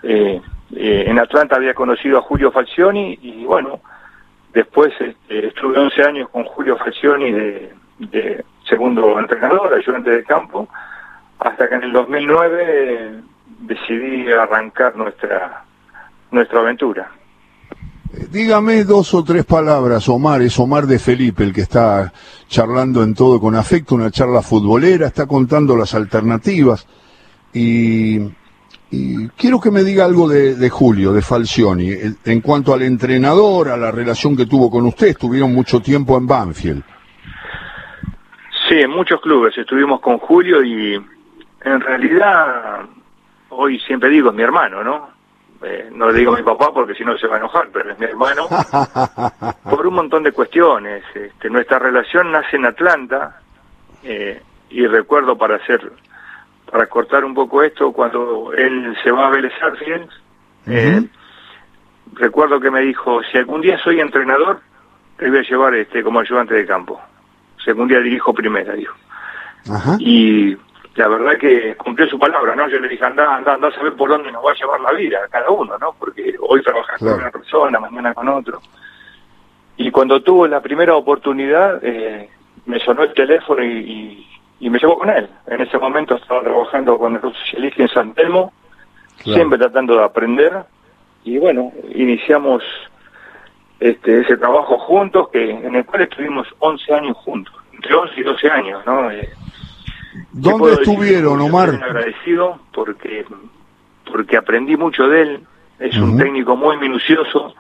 Eh, 0.03 0.41
eh, 0.77 1.05
en 1.07 1.19
Atlanta 1.19 1.57
había 1.57 1.75
conocido 1.75 2.19
a 2.19 2.23
Julio 2.23 2.53
Falcioni 2.53 3.19
y 3.21 3.45
bueno, 3.45 3.81
después 4.53 4.93
este, 5.01 5.49
estuve 5.49 5.79
11 5.79 6.03
años 6.05 6.29
con 6.31 6.45
Julio 6.45 6.77
Falcioni 6.77 7.33
de, 7.33 7.73
segundo 8.69 9.19
entrenador, 9.19 9.75
ayudante 9.75 10.11
de 10.11 10.25
campo, 10.25 10.69
hasta 11.39 11.69
que 11.69 11.75
en 11.75 11.85
el 11.85 11.93
2009 11.93 13.21
decidí 13.61 14.31
arrancar 14.33 14.97
nuestra, 14.97 15.65
nuestra 16.31 16.61
aventura. 16.61 17.11
Dígame 18.31 18.85
dos 18.85 19.13
o 19.15 19.25
tres 19.25 19.45
palabras, 19.45 20.09
Omar, 20.09 20.41
es 20.43 20.59
Omar 20.59 20.87
de 20.87 20.99
Felipe, 20.99 21.43
el 21.43 21.53
que 21.53 21.63
está 21.63 22.13
charlando 22.49 23.03
en 23.03 23.15
todo 23.15 23.41
con 23.41 23.57
afecto, 23.57 23.97
una 23.97 24.11
charla 24.11 24.41
futbolera, 24.41 25.09
está 25.09 25.27
contando 25.27 25.77
las 25.77 25.95
alternativas 25.95 26.87
y, 27.53 28.19
quiero 29.37 29.61
que 29.61 29.73
me 29.73 29.83
diga 29.83 30.05
algo 30.05 30.29
de, 30.29 30.71
Julio, 30.71 31.13
de 31.13 31.23
Falcioni, 31.23 31.91
en 32.25 32.41
cuanto 32.41 32.73
al 32.73 32.83
entrenador, 32.83 33.69
a 33.69 33.77
la 33.77 33.91
relación 33.91 34.37
que 34.37 34.47
tuvo 34.47 34.71
con 34.71 34.87
usted, 34.87 35.09
estuvieron 35.09 35.53
mucho 35.53 35.81
tiempo 35.81 36.17
en 36.17 36.27
Banfield. 36.27 36.85
Sí, 38.75 38.81
en 38.81 38.91
muchos 38.91 39.21
clubes 39.21 39.57
estuvimos 39.57 40.01
con 40.01 40.19
Julio 40.19 40.61
y 40.65 40.95
en 40.95 41.81
realidad 41.81 42.81
hoy 43.51 43.79
siempre 43.79 44.09
digo 44.09 44.31
es 44.31 44.35
mi 44.35 44.43
hermano, 44.43 44.83
¿no? 44.83 45.11
Eh, 45.63 45.91
no 45.93 46.11
le 46.11 46.19
digo 46.19 46.35
a 46.35 46.39
mi 46.39 46.43
papá 46.43 46.75
porque 46.75 46.93
si 46.97 47.05
no 47.05 47.17
se 47.17 47.29
va 47.29 47.37
a 47.37 47.39
enojar, 47.39 47.69
pero 47.73 47.93
es 47.93 47.99
mi 48.01 48.07
hermano, 48.07 48.49
por 49.71 49.87
un 49.87 49.95
montón 49.95 50.25
de 50.25 50.33
cuestiones. 50.33 51.05
Este, 51.15 51.49
nuestra 51.51 51.79
relación 51.79 52.33
nace 52.33 52.57
en 52.57 52.67
Atlanta 52.67 53.41
eh, 54.03 54.43
y 54.71 54.85
recuerdo 54.89 55.39
para 55.39 55.55
hacer, 55.55 55.93
para 56.69 56.89
cortar 56.89 57.25
un 57.25 57.33
poco 57.33 57.63
esto, 57.63 57.93
cuando 57.93 58.53
él 58.55 58.97
se 59.05 59.13
va 59.13 59.29
a 59.29 59.31
Vélez 59.31 59.53
eh, 60.67 61.01
recuerdo 62.15 62.59
que 62.59 62.73
me 62.73 62.81
dijo, 62.81 63.23
si 63.31 63.39
algún 63.39 63.61
día 63.61 63.79
soy 63.79 64.01
entrenador, 64.01 64.63
te 65.17 65.31
voy 65.31 65.39
a 65.39 65.43
llevar 65.43 65.75
este 65.77 66.03
como 66.03 66.19
ayudante 66.19 66.55
de 66.55 66.67
campo. 66.67 67.01
Día 67.89 68.01
dirijo 68.01 68.35
primera, 68.35 68.75
dijo. 68.75 68.95
Y 69.99 70.57
la 70.97 71.09
verdad 71.09 71.39
que 71.39 71.75
cumplió 71.77 72.09
su 72.09 72.19
palabra, 72.19 72.55
¿no? 72.55 72.69
Yo 72.69 72.79
le 72.79 72.89
dije, 72.89 73.05
anda, 73.05 73.37
anda, 73.37 73.55
anda 73.55 73.69
a 73.69 73.75
saber 73.75 73.95
por 73.95 74.11
dónde 74.11 74.31
nos 74.31 74.45
va 74.45 74.53
a 74.53 74.55
llevar 74.55 74.81
la 74.81 74.93
vida 74.93 75.21
cada 75.31 75.51
uno, 75.51 75.77
¿no? 75.79 75.95
Porque 75.99 76.35
hoy 76.41 76.63
trabajas 76.63 76.99
con 76.99 77.15
una 77.15 77.31
persona, 77.31 77.81
mañana 77.81 78.15
con 78.15 78.29
otro. 78.29 78.61
Y 79.77 79.91
cuando 79.91 80.23
tuvo 80.23 80.47
la 80.47 80.61
primera 80.61 80.95
oportunidad, 80.95 81.81
eh, 81.83 82.29
me 82.67 82.79
sonó 82.81 83.03
el 83.03 83.15
teléfono 83.15 83.65
y, 83.65 84.27
y 84.61 84.71
me 84.71 84.79
llevó 84.79 84.99
con 84.99 85.11
él. 85.11 85.29
En 85.47 85.61
ese 85.61 85.79
momento 85.79 86.15
estaba 86.15 86.43
trabajando 86.43 86.99
con 86.99 87.17
el 87.17 87.21
socialista 87.21 87.83
en 87.83 87.89
San 87.89 88.15
Telmo, 88.15 88.53
siempre 89.17 89.59
tratando 89.59 89.97
de 89.97 90.05
aprender, 90.05 90.65
y 91.25 91.39
bueno, 91.39 91.73
iniciamos 91.95 92.63
este, 93.81 94.21
ese 94.21 94.37
trabajo 94.37 94.79
juntos, 94.79 95.29
que 95.31 95.51
en 95.51 95.75
el 95.75 95.85
cual 95.85 96.03
estuvimos 96.03 96.47
11 96.59 96.95
años 96.95 97.17
juntos, 97.19 97.55
entre 97.73 97.95
11 97.95 98.21
y 98.21 98.23
12 98.23 98.51
años, 98.51 98.87
¿no? 98.87 99.11
Eh, 99.11 99.29
¿Dónde 100.33 100.73
estuvieron, 100.75 101.41
Omar? 101.41 101.71
Estoy 101.71 101.83
agradecido 101.83 102.61
porque, 102.73 103.25
porque 104.11 104.37
aprendí 104.37 104.77
mucho 104.77 105.09
de 105.09 105.23
él, 105.23 105.41
es 105.79 105.97
un 105.97 106.17
técnico 106.17 106.57
muy 106.57 106.77
minucioso, 106.77 107.55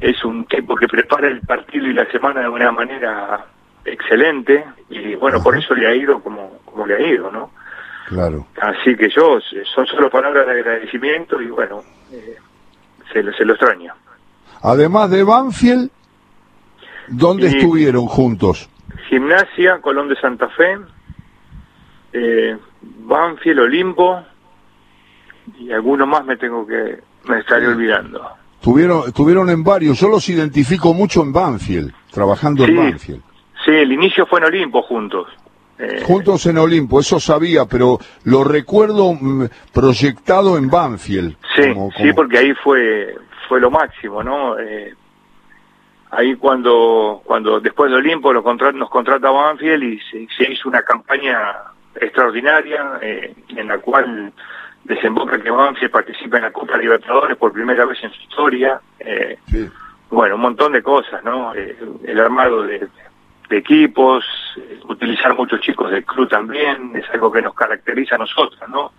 es 0.00 0.24
un 0.24 0.44
tipo 0.44 0.76
que 0.76 0.86
prepara 0.86 1.28
el 1.28 1.40
partido 1.40 1.86
y 1.86 1.92
la 1.92 2.06
semana 2.10 2.42
de 2.42 2.48
una 2.48 2.70
manera 2.70 3.46
excelente, 3.84 4.64
y 4.90 5.14
bueno, 5.16 5.42
por 5.42 5.56
eso 5.56 5.74
le 5.74 5.86
ha 5.86 5.94
ido 5.94 6.20
como, 6.20 6.58
como 6.64 6.86
le 6.86 6.94
ha 6.94 7.00
ido, 7.00 7.30
¿no? 7.30 7.50
Claro. 8.08 8.46
Así 8.60 8.96
que 8.96 9.08
yo, 9.10 9.40
son 9.74 9.86
solo 9.86 10.08
palabras 10.08 10.46
de 10.46 10.52
agradecimiento 10.52 11.40
y 11.40 11.46
bueno, 11.46 11.82
eh, 12.12 12.36
se, 13.12 13.32
se 13.32 13.44
lo 13.44 13.54
extraña. 13.54 13.94
Además 14.66 15.08
de 15.12 15.22
Banfield, 15.22 15.90
¿dónde 17.06 17.46
estuvieron 17.46 18.06
juntos? 18.06 18.68
Gimnasia, 19.08 19.78
Colón 19.80 20.08
de 20.08 20.16
Santa 20.16 20.48
Fe, 20.48 20.76
eh, 22.12 22.56
Banfield, 22.82 23.60
Olimpo 23.60 24.24
y 25.60 25.70
alguno 25.70 26.04
más 26.04 26.24
me 26.24 26.36
tengo 26.36 26.66
que 26.66 26.98
me 27.28 27.38
estaré 27.38 27.68
olvidando. 27.68 28.28
Tuvieron, 28.60 29.04
estuvieron 29.06 29.50
en 29.50 29.62
varios, 29.62 30.00
yo 30.00 30.08
los 30.08 30.28
identifico 30.28 30.92
mucho 30.92 31.22
en 31.22 31.32
Banfield, 31.32 31.92
trabajando 32.10 32.64
en 32.64 32.76
Banfield. 32.76 33.22
Sí, 33.64 33.70
el 33.70 33.92
inicio 33.92 34.26
fue 34.26 34.40
en 34.40 34.46
Olimpo 34.46 34.82
juntos. 34.82 35.28
Eh, 35.78 36.02
juntos 36.04 36.44
en 36.46 36.58
Olimpo, 36.58 36.98
eso 36.98 37.20
sabía, 37.20 37.66
pero 37.66 38.00
lo 38.24 38.42
recuerdo 38.42 39.12
mm, 39.12 39.44
proyectado 39.72 40.58
en 40.58 40.68
Banfield. 40.68 41.36
Sí, 41.54 41.72
sí, 41.98 42.12
porque 42.12 42.38
ahí 42.38 42.52
fue 42.64 43.14
fue 43.48 43.60
lo 43.60 43.70
máximo, 43.70 44.22
¿no? 44.22 44.58
Eh, 44.58 44.94
ahí 46.10 46.36
cuando 46.36 47.22
cuando 47.24 47.60
después 47.60 47.90
de 47.90 47.96
Olimpo 47.96 48.32
lo 48.32 48.42
nos 48.72 48.90
contrata 48.90 49.30
Banfield 49.30 49.82
y 49.82 50.00
se, 50.28 50.52
hizo 50.52 50.68
una 50.68 50.82
campaña 50.82 51.54
extraordinaria 51.94 52.98
eh, 53.00 53.34
en 53.48 53.68
la 53.68 53.78
cual 53.78 54.32
desemboca 54.84 55.40
que 55.40 55.50
Banfield 55.50 55.90
participa 55.90 56.36
en 56.36 56.44
la 56.44 56.52
Copa 56.52 56.76
Libertadores 56.78 57.36
por 57.36 57.52
primera 57.52 57.84
vez 57.84 58.02
en 58.02 58.12
su 58.12 58.22
historia. 58.22 58.80
Bueno, 60.08 60.36
un 60.36 60.40
montón 60.40 60.72
de 60.72 60.82
cosas, 60.84 61.24
¿no? 61.24 61.52
el 61.52 62.20
armado 62.20 62.62
de 62.62 62.88
de 63.48 63.58
equipos, 63.58 64.24
eh, 64.56 64.80
utilizar 64.88 65.34
muchos 65.36 65.60
chicos 65.60 65.90
del 65.90 66.04
club 66.04 66.28
también, 66.28 66.92
es 66.94 67.08
algo 67.10 67.30
que 67.30 67.42
nos 67.42 67.54
caracteriza 67.54 68.16
a 68.16 68.18
nosotros, 68.18 68.60
¿no? 68.68 68.92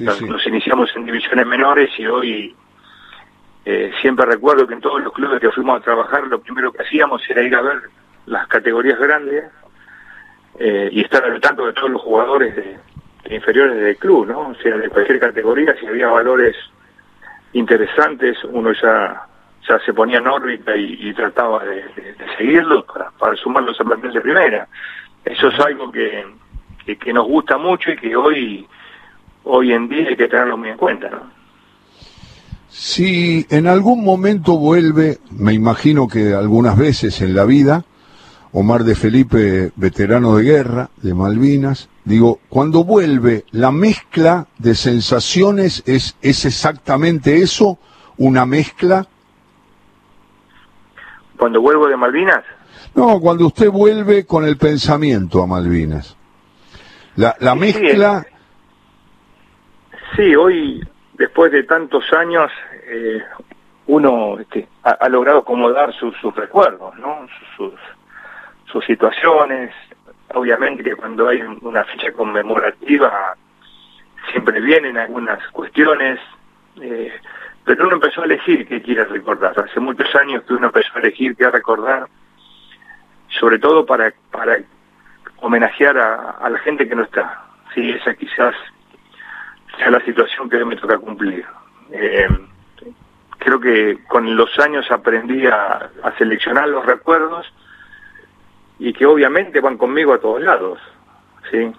nos, 0.00 0.46
iniciamos 0.46 0.94
en 0.94 1.06
divisiones 1.06 1.46
menores 1.46 1.90
y 1.98 2.06
hoy 2.06 2.54
eh, 3.70 3.92
siempre 4.00 4.24
recuerdo 4.24 4.66
que 4.66 4.72
en 4.72 4.80
todos 4.80 5.02
los 5.02 5.12
clubes 5.12 5.40
que 5.40 5.50
fuimos 5.50 5.78
a 5.78 5.84
trabajar 5.84 6.26
lo 6.26 6.40
primero 6.40 6.72
que 6.72 6.84
hacíamos 6.84 7.20
era 7.28 7.42
ir 7.42 7.54
a 7.54 7.60
ver 7.60 7.82
las 8.24 8.48
categorías 8.48 8.98
grandes 8.98 9.44
eh, 10.58 10.88
y 10.90 11.02
estar 11.02 11.22
al 11.22 11.38
tanto 11.38 11.66
de 11.66 11.74
todos 11.74 11.90
los 11.90 12.00
jugadores 12.00 12.54
inferiores 13.28 13.76
del 13.76 13.98
club, 13.98 14.26
¿no? 14.26 14.48
O 14.48 14.54
sea, 14.54 14.74
de 14.74 14.88
cualquier 14.88 15.20
categoría, 15.20 15.76
si 15.78 15.86
había 15.86 16.08
valores 16.08 16.56
interesantes, 17.52 18.42
uno 18.44 18.72
ya 18.72 19.28
se 19.84 19.92
ponía 19.92 20.16
en 20.16 20.28
órbita 20.28 20.74
y, 20.74 21.12
trataba 21.12 21.62
de, 21.62 21.84
seguirlo 22.38 22.86
para, 23.18 23.36
sumarlos 23.36 23.78
a 23.78 23.84
plantel 23.84 24.14
de 24.14 24.20
primera. 24.22 24.66
Eso 25.26 25.48
es 25.48 25.60
algo 25.60 25.92
que, 25.92 26.24
que, 26.86 27.12
nos 27.12 27.26
gusta 27.26 27.58
mucho 27.58 27.90
y 27.90 27.98
que 27.98 28.16
hoy, 28.16 28.66
hoy 29.44 29.74
en 29.74 29.90
día 29.90 30.08
hay 30.08 30.16
que 30.16 30.28
tenerlo 30.28 30.56
muy 30.56 30.70
en 30.70 30.78
cuenta. 30.78 31.10
Si 32.68 33.46
en 33.50 33.66
algún 33.66 34.04
momento 34.04 34.58
vuelve, 34.58 35.18
me 35.30 35.52
imagino 35.52 36.06
que 36.06 36.34
algunas 36.34 36.76
veces 36.76 37.20
en 37.20 37.34
la 37.34 37.44
vida, 37.44 37.84
Omar 38.52 38.84
de 38.84 38.94
Felipe, 38.94 39.72
veterano 39.76 40.36
de 40.36 40.44
guerra, 40.44 40.90
de 41.02 41.14
Malvinas, 41.14 41.88
digo, 42.04 42.40
cuando 42.48 42.84
vuelve, 42.84 43.44
la 43.50 43.70
mezcla 43.70 44.46
de 44.58 44.74
sensaciones 44.74 45.82
es, 45.86 46.16
es 46.22 46.44
exactamente 46.44 47.42
eso, 47.42 47.78
una 48.16 48.46
mezcla 48.46 49.08
¿Cuando 51.38 51.60
vuelvo 51.60 51.86
de 51.86 51.96
Malvinas? 51.96 52.44
No, 52.94 53.20
cuando 53.20 53.46
usted 53.46 53.70
vuelve 53.70 54.26
con 54.26 54.44
el 54.44 54.56
pensamiento 54.56 55.42
a 55.42 55.46
Malvinas. 55.46 56.16
La, 57.16 57.36
la 57.38 57.54
mezcla... 57.54 58.26
Sí, 60.16 60.34
hoy, 60.34 60.82
después 61.18 61.52
de 61.52 61.64
tantos 61.64 62.10
años, 62.12 62.50
eh, 62.86 63.22
uno 63.88 64.38
este, 64.38 64.68
ha, 64.82 65.08
logrado 65.08 65.40
acomodar 65.40 65.92
sus, 65.94 66.14
recuerdos, 66.34 66.96
¿no? 66.98 67.26
Sus, 67.56 67.74
sus, 68.70 68.84
situaciones. 68.84 69.74
Obviamente 70.34 70.84
que 70.84 70.94
cuando 70.94 71.28
hay 71.28 71.40
una 71.40 71.84
fecha 71.84 72.12
conmemorativa 72.12 73.34
siempre 74.30 74.60
vienen 74.60 74.98
algunas 74.98 75.46
cuestiones. 75.48 76.20
Eh, 76.80 77.12
pero 77.64 77.86
uno 77.86 77.96
empezó 77.96 78.22
a 78.22 78.24
elegir 78.24 78.66
qué 78.66 78.80
quiere 78.80 79.04
recordar. 79.04 79.58
Hace 79.58 79.80
muchos 79.80 80.14
años 80.14 80.42
que 80.44 80.54
uno 80.54 80.66
empezó 80.66 80.96
a 80.96 81.00
elegir 81.00 81.36
qué 81.36 81.50
recordar, 81.50 82.08
sobre 83.28 83.58
todo 83.58 83.84
para, 83.84 84.12
para 84.30 84.58
homenajear 85.36 85.98
a, 85.98 86.48
la 86.48 86.58
gente 86.60 86.88
que 86.88 86.94
no 86.94 87.02
está. 87.02 87.42
Sí, 87.74 87.90
esa 87.90 88.14
quizás 88.14 88.54
sea 89.78 89.90
la 89.90 90.04
situación 90.04 90.48
que 90.50 90.64
me 90.64 90.76
toca 90.76 90.98
cumplir. 90.98 91.44
Eh, 91.90 92.28
creo 93.38 93.60
que 93.60 93.98
con 94.08 94.36
los 94.36 94.58
años 94.58 94.90
aprendí 94.90 95.46
a, 95.46 95.90
seleccionar 96.18 96.68
los 96.68 96.84
recuerdos 96.84 97.46
y 98.78 98.92
que 98.92 99.06
obviamente 99.06 99.60
van 99.60 99.78
conmigo 99.78 100.12
a 100.12 100.20
todos 100.20 100.42
lados. 100.42 100.78
¿sí? 101.50 101.72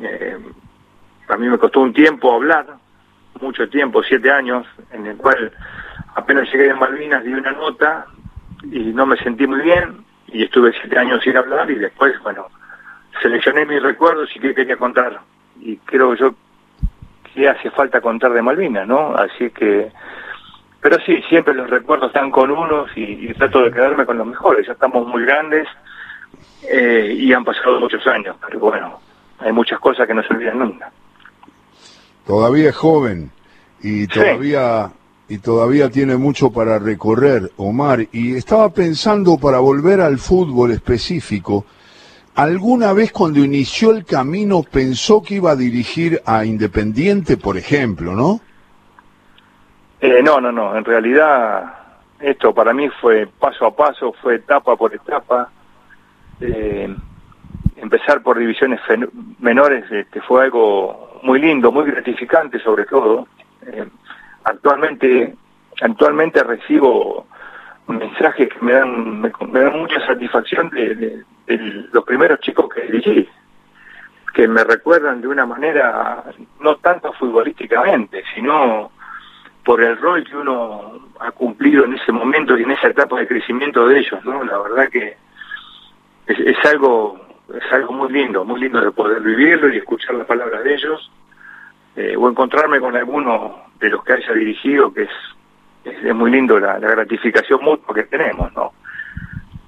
Eh, 0.00 0.38
a 1.28 1.36
mí 1.36 1.48
me 1.48 1.58
costó 1.58 1.80
un 1.80 1.92
tiempo 1.92 2.34
hablar, 2.34 2.66
mucho 3.40 3.68
tiempo, 3.68 4.02
siete 4.02 4.30
años, 4.30 4.66
en 4.90 5.06
el 5.06 5.16
cual 5.16 5.52
apenas 6.14 6.50
llegué 6.50 6.64
de 6.64 6.74
Malvinas 6.74 7.24
di 7.24 7.32
una 7.32 7.52
nota 7.52 8.06
y 8.64 8.78
no 8.92 9.06
me 9.06 9.16
sentí 9.16 9.46
muy 9.46 9.60
bien 9.60 10.04
y 10.28 10.44
estuve 10.44 10.72
siete 10.80 10.98
años 10.98 11.22
sin 11.22 11.36
hablar 11.36 11.70
y 11.70 11.74
después, 11.76 12.18
bueno, 12.22 12.48
seleccioné 13.20 13.66
mis 13.66 13.82
recuerdos 13.82 14.30
y 14.34 14.40
qué 14.40 14.54
quería 14.54 14.76
contar. 14.76 15.20
Y 15.60 15.76
creo 15.78 16.14
yo 16.14 16.34
que 17.34 17.48
hace 17.48 17.70
falta 17.70 18.00
contar 18.00 18.32
de 18.32 18.42
Malvinas, 18.42 18.86
¿no? 18.86 19.14
Así 19.14 19.50
que, 19.50 19.90
pero 20.80 20.98
sí, 21.04 21.22
siempre 21.28 21.54
los 21.54 21.70
recuerdos 21.70 22.08
están 22.08 22.30
con 22.30 22.50
unos 22.50 22.90
y, 22.96 23.32
trato 23.34 23.62
de 23.62 23.72
quedarme 23.72 24.06
con 24.06 24.18
los 24.18 24.26
mejores. 24.26 24.66
Ya 24.66 24.72
estamos 24.72 25.06
muy 25.06 25.24
grandes 25.24 25.66
eh, 26.70 27.14
y 27.18 27.32
han 27.32 27.44
pasado 27.44 27.80
muchos 27.80 28.06
años, 28.06 28.36
pero 28.44 28.58
bueno, 28.58 29.00
hay 29.38 29.52
muchas 29.52 29.78
cosas 29.80 30.06
que 30.06 30.14
no 30.14 30.22
se 30.22 30.34
olvidan 30.34 30.58
nunca 30.58 30.90
todavía 32.26 32.70
es 32.70 32.76
joven 32.76 33.30
y 33.82 34.06
todavía 34.06 34.90
y 35.28 35.38
todavía 35.38 35.88
tiene 35.88 36.16
mucho 36.16 36.50
para 36.50 36.78
recorrer, 36.78 37.50
Omar. 37.56 38.06
Y 38.12 38.36
estaba 38.36 38.68
pensando 38.68 39.38
para 39.38 39.60
volver 39.60 40.00
al 40.02 40.18
fútbol 40.18 40.72
específico, 40.72 41.64
¿alguna 42.34 42.92
vez 42.92 43.12
cuando 43.12 43.40
inició 43.40 43.92
el 43.92 44.04
camino 44.04 44.62
pensó 44.62 45.22
que 45.22 45.34
iba 45.34 45.52
a 45.52 45.56
dirigir 45.56 46.20
a 46.24 46.44
Independiente, 46.44 47.36
por 47.36 47.56
ejemplo, 47.56 48.14
no? 48.14 48.40
Eh, 50.00 50.20
no, 50.22 50.40
no, 50.40 50.50
no. 50.50 50.76
En 50.76 50.84
realidad 50.84 51.74
esto 52.20 52.54
para 52.54 52.72
mí 52.72 52.88
fue 53.00 53.26
paso 53.26 53.66
a 53.66 53.74
paso, 53.74 54.12
fue 54.22 54.36
etapa 54.36 54.76
por 54.76 54.94
etapa. 54.94 55.50
Eh, 56.40 56.94
empezar 57.76 58.22
por 58.22 58.38
divisiones 58.38 58.80
menores 59.38 59.84
este, 59.90 60.20
fue 60.22 60.44
algo 60.44 61.20
muy 61.22 61.40
lindo, 61.40 61.70
muy 61.72 61.84
gratificante 61.84 62.58
sobre 62.60 62.84
todo. 62.86 63.26
Eh, 63.66 63.86
actualmente, 64.44 65.34
actualmente 65.80 66.42
recibo 66.42 67.26
mensajes 67.86 68.48
que 68.48 68.64
me 68.64 68.72
dan, 68.72 69.20
me, 69.20 69.30
dan 69.60 69.78
mucha 69.78 70.04
satisfacción 70.06 70.70
de, 70.70 71.22
los 71.56 72.04
primeros 72.04 72.40
chicos 72.40 72.68
que 72.74 72.82
dirigí, 72.82 73.28
que 74.34 74.48
me 74.48 74.64
recuerdan 74.64 75.20
de 75.20 75.28
una 75.28 75.46
manera 75.46 76.24
no 76.60 76.76
tanto 76.76 77.12
futbolísticamente, 77.12 78.22
sino 78.34 78.90
por 79.64 79.82
el 79.82 79.96
rol 79.98 80.24
que 80.24 80.36
uno 80.36 81.08
ha 81.20 81.30
cumplido 81.32 81.84
en 81.84 81.94
ese 81.94 82.12
momento 82.12 82.56
y 82.56 82.62
en 82.62 82.72
esa 82.72 82.88
etapa 82.88 83.18
de 83.18 83.28
crecimiento 83.28 83.86
de 83.86 84.00
ellos, 84.00 84.24
¿no? 84.24 84.42
La 84.42 84.58
verdad 84.58 84.88
que 84.88 85.16
es, 86.26 86.38
es 86.38 86.64
algo 86.64 87.22
es 87.54 87.72
algo 87.72 87.92
muy 87.92 88.10
lindo, 88.10 88.44
muy 88.44 88.60
lindo 88.60 88.80
de 88.80 88.90
poder 88.92 89.20
vivirlo 89.20 89.72
y 89.72 89.78
escuchar 89.78 90.14
las 90.14 90.26
palabras 90.26 90.64
de 90.64 90.74
ellos, 90.74 91.10
eh, 91.96 92.16
o 92.16 92.28
encontrarme 92.28 92.80
con 92.80 92.96
alguno 92.96 93.64
de 93.78 93.90
los 93.90 94.02
que 94.04 94.14
haya 94.14 94.32
dirigido, 94.32 94.92
que 94.92 95.02
es, 95.02 95.10
es, 95.84 96.14
muy 96.14 96.30
lindo 96.30 96.58
la, 96.58 96.78
gratificación 96.78 97.62
mutua 97.62 97.94
que 97.94 98.04
tenemos, 98.04 98.52
¿no? 98.54 98.72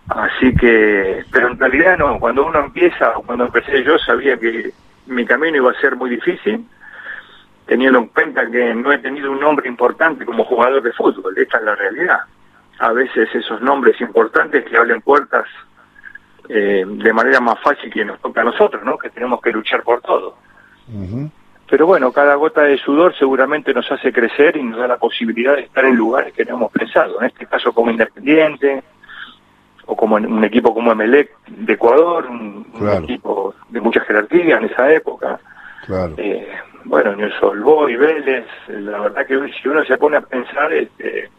Así 0.08 0.54
que, 0.54 1.24
pero 1.32 1.48
en 1.48 1.58
realidad 1.58 1.96
no, 1.98 2.18
cuando 2.20 2.44
uno 2.44 2.60
empieza, 2.60 3.12
cuando 3.26 3.46
empecé 3.46 3.82
yo 3.82 3.98
sabía 3.98 4.36
que 4.36 4.70
mi 5.06 5.24
camino 5.24 5.56
iba 5.56 5.70
a 5.70 5.80
ser 5.80 5.96
muy 5.96 6.10
difícil, 6.10 6.66
teniendo 7.66 7.98
en 7.98 8.06
cuenta 8.08 8.50
que 8.50 8.74
no 8.74 8.92
he 8.92 8.98
tenido 8.98 9.30
un 9.30 9.40
nombre 9.40 9.68
importante 9.68 10.26
como 10.26 10.44
jugador 10.44 10.82
de 10.82 10.92
fútbol, 10.92 11.36
esta 11.38 11.58
es 11.58 11.64
la 11.64 11.74
realidad. 11.74 12.20
A 12.78 12.92
veces 12.92 13.28
esos 13.34 13.62
nombres 13.62 13.98
importantes 14.00 14.64
que 14.64 14.76
abren 14.76 15.00
puertas 15.00 15.46
eh, 16.48 16.84
de 16.86 17.12
manera 17.12 17.40
más 17.40 17.58
fácil 17.60 17.90
que 17.90 18.04
nos 18.04 18.20
toca 18.20 18.42
a 18.42 18.44
nosotros, 18.44 18.82
¿no? 18.84 18.98
Que 18.98 19.08
tenemos 19.08 19.40
que 19.40 19.52
luchar 19.52 19.82
por 19.82 20.02
todo. 20.02 20.36
Pero 21.70 21.86
bueno, 21.86 22.12
cada 22.12 22.34
gota 22.34 22.62
de 22.62 22.76
sudor 22.76 23.16
seguramente 23.16 23.72
nos 23.72 23.90
hace 23.90 24.12
crecer 24.12 24.56
y 24.58 24.62
nos 24.62 24.78
da 24.78 24.86
la 24.86 24.98
posibilidad 24.98 25.56
de 25.56 25.62
estar 25.62 25.84
en 25.86 25.96
lugares 25.96 26.34
que 26.34 26.44
no 26.44 26.56
hemos 26.56 26.72
pensado. 26.72 27.18
En 27.20 27.28
este 27.28 27.46
caso 27.46 27.72
como 27.72 27.90
Independiente, 27.90 28.82
o 29.86 29.96
como 29.96 30.16
un 30.16 30.44
equipo 30.44 30.72
como 30.74 30.92
Emelec 30.92 31.30
de 31.48 31.72
Ecuador, 31.72 32.26
un, 32.26 32.66
equipo 33.02 33.54
de 33.68 33.80
mucha 33.80 34.00
jerarquía 34.00 34.56
en 34.56 34.64
esa 34.64 34.92
época. 34.92 35.38
Claro. 35.86 36.14
Eh, 36.16 36.48
bueno, 36.84 37.14
Newell's 37.16 37.90
y 37.90 37.96
Vélez, 37.96 38.46
la 38.68 39.00
verdad 39.00 39.26
que 39.26 39.38
si 39.60 39.68
uno 39.68 39.84
se 39.84 39.96
pone 39.96 40.16
a 40.16 40.20
pensar, 40.20 40.72
este, 40.72 41.30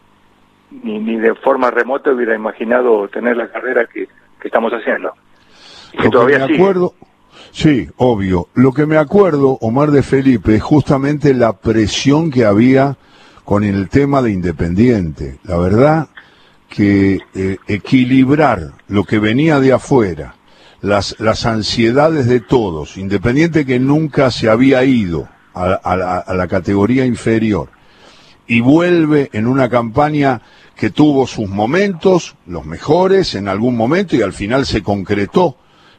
ni, 0.70 0.98
ni 0.98 1.16
de 1.16 1.34
forma 1.36 1.70
remota 1.70 2.10
hubiera 2.10 2.34
imaginado 2.34 3.08
tener 3.08 3.36
la 3.36 3.48
carrera 3.48 3.86
que, 3.86 4.08
que 4.40 4.48
estamos 4.48 4.72
haciendo. 4.72 5.12
Y 5.92 5.98
que 5.98 6.10
todavía 6.10 6.46
me 6.46 6.54
acuerdo, 6.54 6.94
sí, 7.52 7.88
obvio. 7.96 8.48
Lo 8.54 8.72
que 8.72 8.86
me 8.86 8.96
acuerdo, 8.96 9.58
Omar 9.60 9.90
de 9.90 10.02
Felipe, 10.02 10.56
es 10.56 10.62
justamente 10.62 11.32
la 11.34 11.54
presión 11.54 12.30
que 12.30 12.44
había 12.44 12.96
con 13.44 13.62
el 13.62 13.88
tema 13.88 14.22
de 14.22 14.32
Independiente. 14.32 15.38
La 15.44 15.56
verdad 15.56 16.08
que 16.68 17.20
eh, 17.34 17.58
equilibrar 17.66 18.72
lo 18.88 19.04
que 19.04 19.18
venía 19.18 19.60
de 19.60 19.72
afuera, 19.72 20.36
las, 20.80 21.16
las 21.18 21.46
ansiedades 21.46 22.26
de 22.26 22.40
todos, 22.40 22.96
Independiente 22.96 23.64
que 23.64 23.78
nunca 23.78 24.30
se 24.30 24.48
había 24.48 24.84
ido 24.84 25.28
a, 25.54 25.96
la, 25.96 26.18
a 26.18 26.34
la 26.34 26.48
categoría 26.48 27.06
inferior, 27.06 27.70
y 28.46 28.60
vuelve 28.60 29.30
en 29.32 29.46
una 29.46 29.68
campaña 29.68 30.42
que 30.76 30.90
tuvo 30.90 31.26
sus 31.26 31.48
momentos, 31.48 32.36
los 32.46 32.64
mejores 32.64 33.34
en 33.34 33.48
algún 33.48 33.76
momento, 33.76 34.14
y 34.16 34.22
al 34.22 34.32
final 34.32 34.66
se 34.66 34.82
concretó 34.82 35.56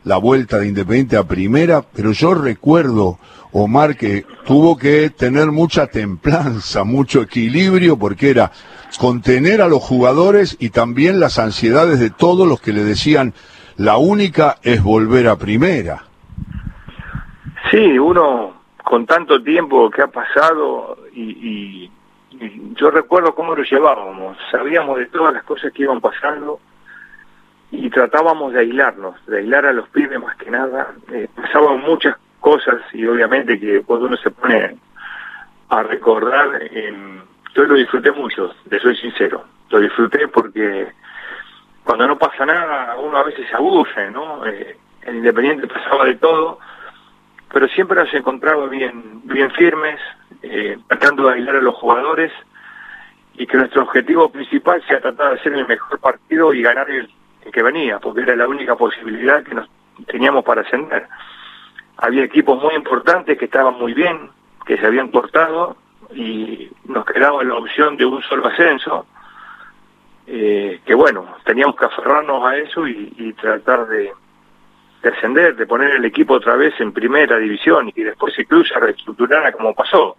la 0.07 0.17
vuelta 0.17 0.57
de 0.57 0.67
Independiente 0.67 1.17
a 1.17 1.27
primera, 1.27 1.81
pero 1.81 2.13
yo 2.13 2.33
recuerdo, 2.33 3.19
Omar, 3.51 3.97
que 3.97 4.25
tuvo 4.45 4.77
que 4.77 5.09
tener 5.09 5.51
mucha 5.51 5.87
templanza, 5.87 6.85
mucho 6.85 7.21
equilibrio, 7.21 7.97
porque 7.97 8.29
era 8.29 8.51
contener 8.99 9.61
a 9.61 9.67
los 9.67 9.83
jugadores 9.83 10.55
y 10.59 10.69
también 10.69 11.19
las 11.19 11.39
ansiedades 11.39 11.99
de 11.99 12.09
todos 12.09 12.47
los 12.47 12.61
que 12.61 12.71
le 12.71 12.83
decían, 12.83 13.33
la 13.75 13.97
única 13.97 14.57
es 14.63 14.81
volver 14.81 15.27
a 15.27 15.35
primera. 15.35 16.05
Sí, 17.69 17.99
uno 17.99 18.53
con 18.83 19.05
tanto 19.05 19.43
tiempo 19.43 19.89
que 19.89 20.01
ha 20.01 20.07
pasado 20.07 20.97
y 21.13 21.91
yo 22.75 22.91
recuerdo 22.91 23.35
cómo 23.35 23.55
lo 23.55 23.63
llevábamos, 23.63 24.37
sabíamos 24.51 24.99
de 24.99 25.07
todas 25.07 25.33
las 25.33 25.43
cosas 25.43 25.73
que 25.73 25.83
iban 25.83 25.99
pasando 25.99 26.59
y 27.71 27.89
tratábamos 27.89 28.53
de 28.53 28.59
aislarnos, 28.59 29.15
de 29.25 29.39
aislar 29.39 29.65
a 29.65 29.73
los 29.73 29.89
pibes 29.89 30.19
más 30.19 30.35
que 30.37 30.49
nada. 30.49 30.93
Eh, 31.11 31.27
pasaban 31.35 31.81
muchas 31.81 32.15
cosas 32.39 32.81
y 32.93 33.05
obviamente 33.05 33.59
que 33.59 33.81
cuando 33.81 34.07
uno 34.07 34.17
se 34.17 34.31
pone 34.31 34.77
a 35.69 35.83
recordar, 35.83 36.61
eh, 36.61 36.93
yo 37.53 37.63
lo 37.63 37.75
disfruté 37.75 38.11
mucho, 38.11 38.53
le 38.69 38.79
soy 38.79 38.95
sincero, 38.95 39.43
lo 39.69 39.79
disfruté 39.79 40.27
porque 40.27 40.87
cuando 41.83 42.07
no 42.07 42.17
pasa 42.17 42.45
nada 42.45 42.95
uno 42.97 43.17
a 43.17 43.23
veces 43.23 43.47
se 43.49 43.55
aburre, 43.55 44.11
¿no? 44.11 44.45
Eh, 44.45 44.77
en 45.03 45.17
Independiente 45.17 45.67
pasaba 45.67 46.05
de 46.05 46.15
todo, 46.15 46.59
pero 47.51 47.67
siempre 47.69 47.97
nos 47.97 48.13
encontraba 48.13 48.67
bien, 48.67 49.21
bien 49.23 49.49
firmes, 49.51 49.99
eh, 50.41 50.77
tratando 50.87 51.27
de 51.27 51.35
aislar 51.35 51.55
a 51.57 51.61
los 51.61 51.75
jugadores 51.75 52.31
y 53.33 53.47
que 53.47 53.57
nuestro 53.57 53.83
objetivo 53.83 54.29
principal 54.29 54.83
sea 54.87 54.99
tratar 54.99 55.33
de 55.33 55.39
hacer 55.39 55.53
el 55.53 55.67
mejor 55.67 55.99
partido 55.99 56.53
y 56.53 56.61
ganar 56.61 56.89
el, 56.89 57.09
que 57.51 57.63
venía, 57.63 57.99
porque 57.99 58.21
era 58.21 58.35
la 58.35 58.47
única 58.47 58.75
posibilidad 58.75 59.43
que 59.43 59.55
nos 59.55 59.69
teníamos 60.07 60.43
para 60.43 60.61
ascender. 60.61 61.07
Había 61.97 62.23
equipos 62.23 62.61
muy 62.61 62.75
importantes 62.75 63.37
que 63.37 63.45
estaban 63.45 63.75
muy 63.75 63.93
bien, 63.93 64.29
que 64.65 64.77
se 64.77 64.85
habían 64.85 65.09
cortado 65.09 65.77
y 66.13 66.69
nos 66.85 67.05
quedaba 67.05 67.43
la 67.43 67.55
opción 67.55 67.97
de 67.97 68.05
un 68.05 68.21
solo 68.23 68.47
ascenso, 68.47 69.05
eh, 70.27 70.81
que 70.85 70.93
bueno, 70.93 71.37
teníamos 71.45 71.75
que 71.75 71.85
aferrarnos 71.85 72.45
a 72.45 72.57
eso 72.57 72.87
y 72.87 73.33
tratar 73.33 73.87
de, 73.87 74.11
de 75.01 75.09
ascender, 75.09 75.55
de 75.55 75.65
poner 75.65 75.91
el 75.91 76.05
equipo 76.05 76.35
otra 76.35 76.55
vez 76.55 76.73
en 76.79 76.91
primera 76.91 77.37
división 77.37 77.89
y 77.89 77.93
que 77.93 78.05
después 78.05 78.33
se 78.33 78.79
reestructurara 78.79 79.51
como 79.51 79.73
pasó. 79.73 80.17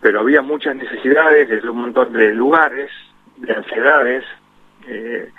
Pero 0.00 0.20
había 0.20 0.42
muchas 0.42 0.76
necesidades 0.76 1.48
desde 1.48 1.68
un 1.68 1.82
montón 1.82 2.12
de 2.12 2.34
lugares, 2.34 2.90
de 3.36 3.52
ansiedades, 3.52 4.24
eh, 4.86 5.30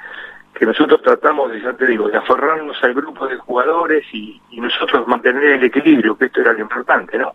que 0.60 0.66
nosotros 0.66 1.02
tratamos, 1.02 1.52
de, 1.52 1.62
ya 1.62 1.74
te 1.74 1.88
digo, 1.88 2.10
de 2.10 2.18
aferrarnos 2.18 2.78
al 2.84 2.94
grupo 2.94 3.26
de 3.28 3.38
jugadores 3.38 4.06
y, 4.14 4.42
nosotros 4.52 5.08
mantener 5.08 5.44
el 5.44 5.64
equilibrio, 5.64 6.18
que 6.18 6.26
esto 6.26 6.42
era 6.42 6.52
lo 6.52 6.60
importante, 6.60 7.18
¿no? 7.18 7.32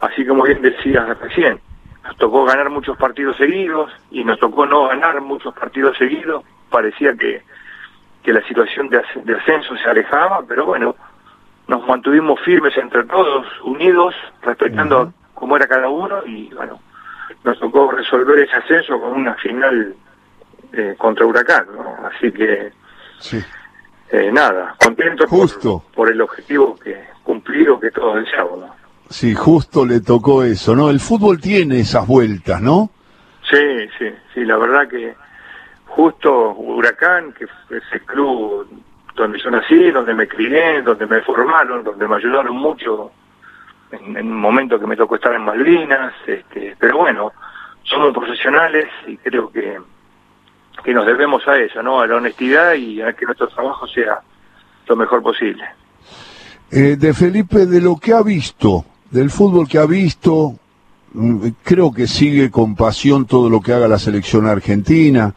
Así 0.00 0.26
como 0.26 0.44
bien 0.44 0.62
decías 0.62 1.06
recién, 1.18 1.60
nos 2.02 2.16
tocó 2.16 2.46
ganar 2.46 2.70
muchos 2.70 2.96
partidos 2.96 3.36
seguidos 3.36 3.92
y 4.10 4.24
nos 4.24 4.38
tocó 4.38 4.64
no 4.64 4.88
ganar 4.88 5.20
muchos 5.20 5.54
partidos 5.54 5.96
seguidos, 5.98 6.42
parecía 6.70 7.14
que 7.14 7.42
que 8.22 8.32
la 8.32 8.42
situación 8.46 8.88
de, 8.88 8.98
ascenso 9.34 9.76
se 9.76 9.88
alejaba, 9.88 10.42
pero 10.46 10.66
bueno, 10.66 10.96
nos 11.66 11.86
mantuvimos 11.86 12.40
firmes 12.40 12.76
entre 12.76 13.04
todos, 13.04 13.46
unidos, 13.62 14.14
respetando 14.42 15.12
cómo 15.34 15.56
era 15.56 15.66
cada 15.66 15.88
uno 15.88 16.22
y 16.26 16.52
bueno, 16.54 16.80
nos 17.44 17.58
tocó 17.58 17.90
resolver 17.90 18.38
ese 18.40 18.56
ascenso 18.56 19.00
con 19.00 19.12
una 19.12 19.34
final 19.34 19.94
eh, 20.72 20.94
contra 20.98 21.26
Huracán, 21.26 21.66
¿no? 21.74 21.96
Así 22.06 22.32
que 22.32 22.72
eh, 24.10 24.30
nada, 24.32 24.74
contento 24.82 25.26
justo. 25.26 25.84
Por, 25.94 26.10
el 26.10 26.20
objetivo 26.20 26.76
que 26.76 26.96
cumplido 27.22 27.78
que 27.78 27.90
todos 27.90 28.24
deseamos, 28.24 28.60
¿no? 28.60 28.74
Sí, 29.10 29.34
justo 29.34 29.86
le 29.86 30.00
tocó 30.00 30.44
eso, 30.44 30.74
¿no? 30.76 30.90
El 30.90 31.00
fútbol 31.00 31.40
tiene 31.40 31.80
esas 31.80 32.06
vueltas, 32.06 32.60
¿no? 32.60 32.90
Sí, 33.50 33.88
sí, 33.98 34.06
sí, 34.34 34.44
la 34.44 34.56
verdad 34.58 34.86
que 34.88 35.14
justo 35.86 36.52
Huracán, 36.52 37.32
que 37.32 37.44
es 37.44 37.82
el 37.92 38.02
club 38.02 38.68
donde 39.14 39.38
yo 39.40 39.50
nací, 39.50 39.90
donde 39.90 40.14
me 40.14 40.28
crié, 40.28 40.82
donde 40.82 41.06
me 41.06 41.20
formaron, 41.22 41.82
donde 41.82 42.06
me 42.06 42.16
ayudaron 42.16 42.56
mucho 42.56 43.10
en, 43.90 44.16
un 44.16 44.40
momento 44.40 44.78
que 44.78 44.86
me 44.86 44.96
tocó 44.96 45.16
estar 45.16 45.34
en 45.34 45.44
Malvinas, 45.44 46.14
este, 46.26 46.76
pero 46.78 46.98
bueno, 46.98 47.32
somos 47.82 48.12
profesionales 48.12 48.86
y 49.06 49.16
creo 49.16 49.50
que, 49.50 49.78
que 50.84 50.94
nos 50.94 51.06
debemos 51.06 51.46
a 51.46 51.58
eso, 51.58 51.82
¿no? 51.82 52.00
A 52.00 52.06
la 52.06 52.16
honestidad 52.16 52.74
y 52.74 53.00
a 53.00 53.12
que 53.12 53.26
nuestro 53.26 53.48
trabajo 53.48 53.86
sea 53.86 54.20
lo 54.86 54.96
mejor 54.96 55.22
posible. 55.22 55.64
Eh, 56.70 56.96
de 56.96 57.14
Felipe, 57.14 57.66
de 57.66 57.80
lo 57.80 57.96
que 57.96 58.12
ha 58.12 58.22
visto, 58.22 58.84
del 59.10 59.30
fútbol 59.30 59.68
que 59.68 59.78
ha 59.78 59.86
visto, 59.86 60.54
mm, 61.12 61.48
creo 61.62 61.92
que 61.92 62.06
sigue 62.06 62.50
con 62.50 62.76
pasión 62.76 63.26
todo 63.26 63.48
lo 63.48 63.60
que 63.60 63.72
haga 63.72 63.88
la 63.88 63.98
selección 63.98 64.46
argentina 64.46 65.34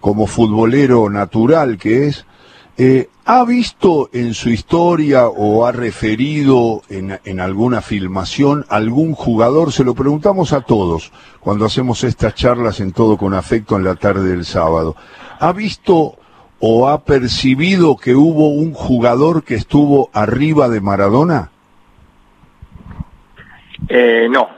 como 0.00 0.26
futbolero 0.26 1.08
natural 1.10 1.78
que 1.78 2.08
es, 2.08 2.26
eh, 2.78 3.08
¿ha 3.24 3.44
visto 3.44 4.10
en 4.12 4.34
su 4.34 4.50
historia 4.50 5.28
o 5.28 5.66
ha 5.66 5.72
referido 5.72 6.82
en, 6.88 7.18
en, 7.24 7.40
alguna 7.40 7.80
filmación 7.80 8.64
algún 8.68 9.14
jugador? 9.14 9.72
Se 9.72 9.84
lo 9.84 9.94
preguntamos 9.94 10.52
a 10.52 10.60
todos 10.60 11.12
cuando 11.40 11.64
hacemos 11.64 12.04
estas 12.04 12.34
charlas 12.34 12.80
en 12.80 12.92
todo 12.92 13.16
con 13.16 13.34
afecto 13.34 13.76
en 13.76 13.84
la 13.84 13.94
tarde 13.94 14.28
del 14.28 14.44
sábado. 14.44 14.94
¿Ha 15.40 15.52
visto 15.52 16.16
o 16.60 16.88
ha 16.88 17.04
percibido 17.04 17.96
que 17.96 18.14
hubo 18.14 18.48
un 18.48 18.72
jugador 18.72 19.44
que 19.44 19.54
estuvo 19.54 20.10
arriba 20.12 20.68
de 20.68 20.80
Maradona? 20.80 21.50
Eh, 23.88 24.26
no, 24.30 24.48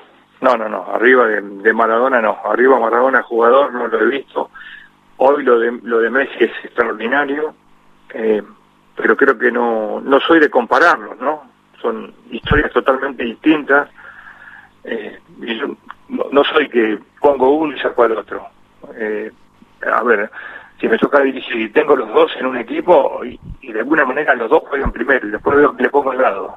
no, 0.41 0.57
no, 0.57 0.69
no, 0.69 0.87
arriba 0.93 1.27
de, 1.27 1.73
Maradona 1.73 2.23
no, 2.23 2.39
arriba 2.45 2.79
Maradona 2.79 3.23
jugador 3.23 3.75
no 3.75 3.89
lo 3.89 4.01
he 4.01 4.07
visto 4.07 4.51
Hoy 5.21 5.43
lo 5.43 5.59
de, 5.59 5.79
lo 5.83 5.99
de 5.99 6.11
Messi 6.11 6.45
es 6.45 6.53
extraordinario, 6.65 7.53
eh, 8.15 8.43
pero 8.97 9.17
creo 9.17 9.39
que 9.39 9.53
no, 9.53 10.01
no 10.01 10.21
soy 10.21 10.41
de 10.41 10.51
compararlos, 10.51 11.19
¿no? 11.21 11.43
Son 11.81 12.13
historias 12.31 12.73
totalmente 12.73 13.23
distintas. 13.23 13.89
Eh, 14.85 15.19
y 15.41 15.59
yo 15.59 15.77
no, 16.09 16.45
soy 16.45 16.69
que 16.69 16.99
pongo 17.21 17.51
uno 17.51 17.77
y 17.77 17.81
saco 17.81 18.03
al 18.03 18.19
otro. 18.19 18.47
Eh, 18.97 19.31
a 19.87 20.03
ver, 20.03 20.31
si 20.81 20.89
me 20.89 20.99
toca 20.99 21.21
dirigir 21.21 21.57
y 21.57 21.69
tengo 21.71 21.95
los 21.95 22.13
dos 22.13 22.33
en 22.39 22.47
un 22.47 22.57
equipo 22.57 23.21
y, 23.25 23.39
de 23.73 23.81
alguna 23.81 24.05
manera 24.05 24.35
los 24.35 24.51
dos 24.51 24.63
juegan 24.69 24.93
primero 24.93 25.29
y 25.29 25.31
después 25.31 25.57
veo 25.57 25.77
que 25.77 25.83
le 25.85 25.91
pongo 25.91 26.11
al 26.11 26.23
lado. 26.23 26.57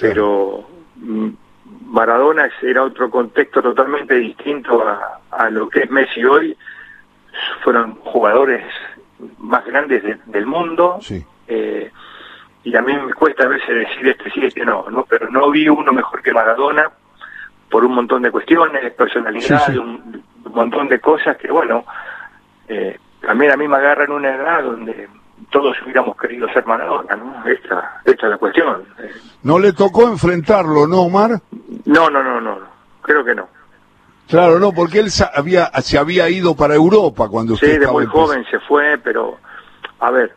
Pero 0.00 0.64
mm, 0.96 1.28
Maradona 1.86 2.48
era 2.62 2.84
otro 2.84 3.10
contexto 3.10 3.60
totalmente 3.60 4.14
distinto 4.14 4.86
a, 4.86 5.20
a 5.30 5.50
lo 5.50 5.68
que 5.68 5.80
es 5.80 5.90
Messi 5.90 6.24
hoy 6.24 6.56
fueron 7.62 7.96
jugadores 7.96 8.64
más 9.38 9.64
grandes 9.64 10.02
del 10.26 10.46
mundo. 10.46 10.98
Sí. 11.00 11.24
Eh, 11.48 11.90
y 12.64 12.76
a 12.76 12.82
mí 12.82 12.92
me 12.96 13.12
cuesta 13.14 13.44
a 13.44 13.48
veces 13.48 13.68
decir 13.68 14.08
este 14.08 14.30
sí, 14.30 14.44
este 14.44 14.64
no, 14.64 14.88
no, 14.88 15.04
pero 15.04 15.28
no 15.30 15.50
vi 15.50 15.68
uno 15.68 15.92
mejor 15.92 16.22
que 16.22 16.32
Maradona 16.32 16.90
por 17.70 17.84
un 17.84 17.94
montón 17.94 18.22
de 18.22 18.30
cuestiones, 18.30 18.92
personalidad, 18.92 19.64
Sí, 19.66 19.72
sí. 19.72 19.78
Un, 19.78 20.22
un 20.44 20.52
montón 20.52 20.88
de 20.88 21.00
cosas 21.00 21.36
que, 21.38 21.50
bueno, 21.50 21.84
eh, 22.68 22.98
también 23.20 23.52
a 23.52 23.56
mí 23.56 23.66
me 23.66 23.76
agarra 23.76 24.04
en 24.04 24.12
una 24.12 24.34
edad 24.34 24.62
donde 24.62 25.08
todos 25.50 25.76
hubiéramos 25.82 26.16
querido 26.16 26.48
ser 26.52 26.66
Maradona, 26.66 27.16
¿no? 27.16 27.44
Esta, 27.46 28.00
esta 28.04 28.26
es 28.26 28.30
la 28.30 28.38
cuestión. 28.38 28.84
¿No 29.42 29.58
le 29.58 29.72
tocó 29.72 30.06
enfrentarlo, 30.08 30.86
no, 30.86 31.02
Omar? 31.02 31.30
no, 31.86 32.10
no, 32.10 32.22
no, 32.22 32.40
no, 32.40 32.58
creo 33.00 33.24
que 33.24 33.34
no. 33.34 33.48
Claro, 34.28 34.58
no, 34.58 34.72
porque 34.72 35.00
él 35.00 35.08
había, 35.34 35.66
se 35.82 35.98
había 35.98 36.28
ido 36.30 36.56
para 36.56 36.74
Europa 36.74 37.28
cuando 37.28 37.54
usted 37.54 37.66
Sí, 37.66 37.72
de 37.72 37.78
estaba 37.80 37.92
muy 37.92 38.04
empezando. 38.04 38.26
joven 38.28 38.44
se 38.50 38.58
fue, 38.60 38.98
pero 38.98 39.38
a 40.00 40.10
ver, 40.10 40.34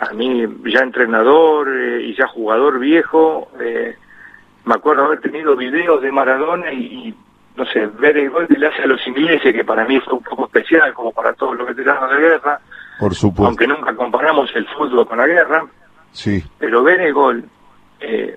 a 0.00 0.12
mí 0.14 0.44
ya 0.66 0.80
entrenador 0.80 1.68
eh, 1.68 2.02
y 2.06 2.14
ya 2.16 2.26
jugador 2.26 2.78
viejo, 2.80 3.50
eh, 3.60 3.96
me 4.64 4.74
acuerdo 4.74 5.04
haber 5.04 5.20
tenido 5.20 5.56
videos 5.56 6.02
de 6.02 6.10
Maradona 6.10 6.72
y, 6.72 6.78
y, 7.08 7.14
no 7.56 7.64
sé, 7.66 7.86
ver 7.86 8.16
el 8.16 8.30
gol 8.30 8.48
que 8.48 8.58
le 8.58 8.66
hace 8.66 8.82
a 8.82 8.86
los 8.86 9.06
ingleses, 9.06 9.54
que 9.54 9.64
para 9.64 9.84
mí 9.84 10.00
fue 10.00 10.14
un 10.14 10.22
poco 10.24 10.46
especial, 10.46 10.92
como 10.94 11.12
para 11.12 11.32
todos 11.34 11.56
los 11.56 11.68
veteranos 11.68 12.10
de 12.10 12.16
guerra, 12.16 12.60
Por 12.98 13.14
supuesto. 13.14 13.46
aunque 13.46 13.66
nunca 13.66 13.94
comparamos 13.94 14.50
el 14.54 14.66
fútbol 14.68 15.06
con 15.06 15.18
la 15.18 15.26
guerra, 15.26 15.64
Sí, 16.12 16.42
pero 16.58 16.82
ver 16.82 17.00
el 17.02 17.12
gol, 17.14 17.44
eh, 18.00 18.36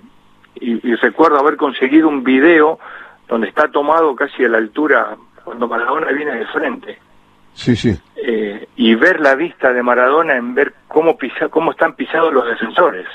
y, 0.56 0.88
y 0.88 0.94
recuerdo 0.96 1.38
haber 1.40 1.56
conseguido 1.56 2.06
un 2.08 2.22
video 2.22 2.78
donde 3.28 3.48
está 3.48 3.68
tomado 3.68 4.14
casi 4.14 4.44
a 4.44 4.48
la 4.48 4.58
altura 4.58 5.16
cuando 5.44 5.68
Maradona 5.68 6.10
viene 6.12 6.36
de 6.36 6.46
frente 6.46 6.98
sí, 7.54 7.76
sí. 7.76 7.98
eh, 8.16 8.68
y 8.76 8.94
ver 8.94 9.20
la 9.20 9.34
vista 9.34 9.72
de 9.72 9.82
Maradona 9.82 10.36
en 10.36 10.54
ver 10.54 10.74
cómo 10.88 11.16
pisa, 11.16 11.48
cómo 11.48 11.72
están 11.72 11.94
pisados 11.94 12.32
los 12.32 12.46
defensores. 12.46 13.06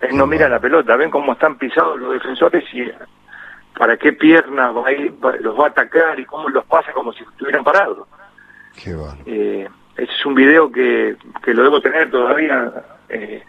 Él 0.00 0.16
no 0.16 0.26
mira 0.26 0.48
la 0.48 0.60
pelota, 0.60 0.96
ven 0.96 1.10
cómo 1.10 1.32
están 1.32 1.56
pisados 1.56 1.98
los 1.98 2.12
defensores 2.12 2.64
y 2.72 2.84
para 3.78 3.96
qué 3.96 4.12
pierna 4.12 4.70
va 4.70 4.88
a 4.88 4.92
ir, 4.92 5.14
los 5.40 5.58
va 5.58 5.66
a 5.66 5.68
atacar 5.68 6.18
y 6.18 6.24
cómo 6.24 6.48
los 6.48 6.64
pasa 6.66 6.92
como 6.92 7.12
si 7.12 7.22
estuvieran 7.22 7.64
parados. 7.64 8.06
Qué 8.82 8.94
bárbaro. 8.94 9.22
Eh, 9.26 9.68
ese 9.96 10.12
es 10.12 10.26
un 10.26 10.34
video 10.34 10.70
que, 10.70 11.16
que 11.42 11.54
lo 11.54 11.62
debo 11.62 11.80
tener 11.80 12.10
todavía 12.10 12.72
eh, 13.08 13.42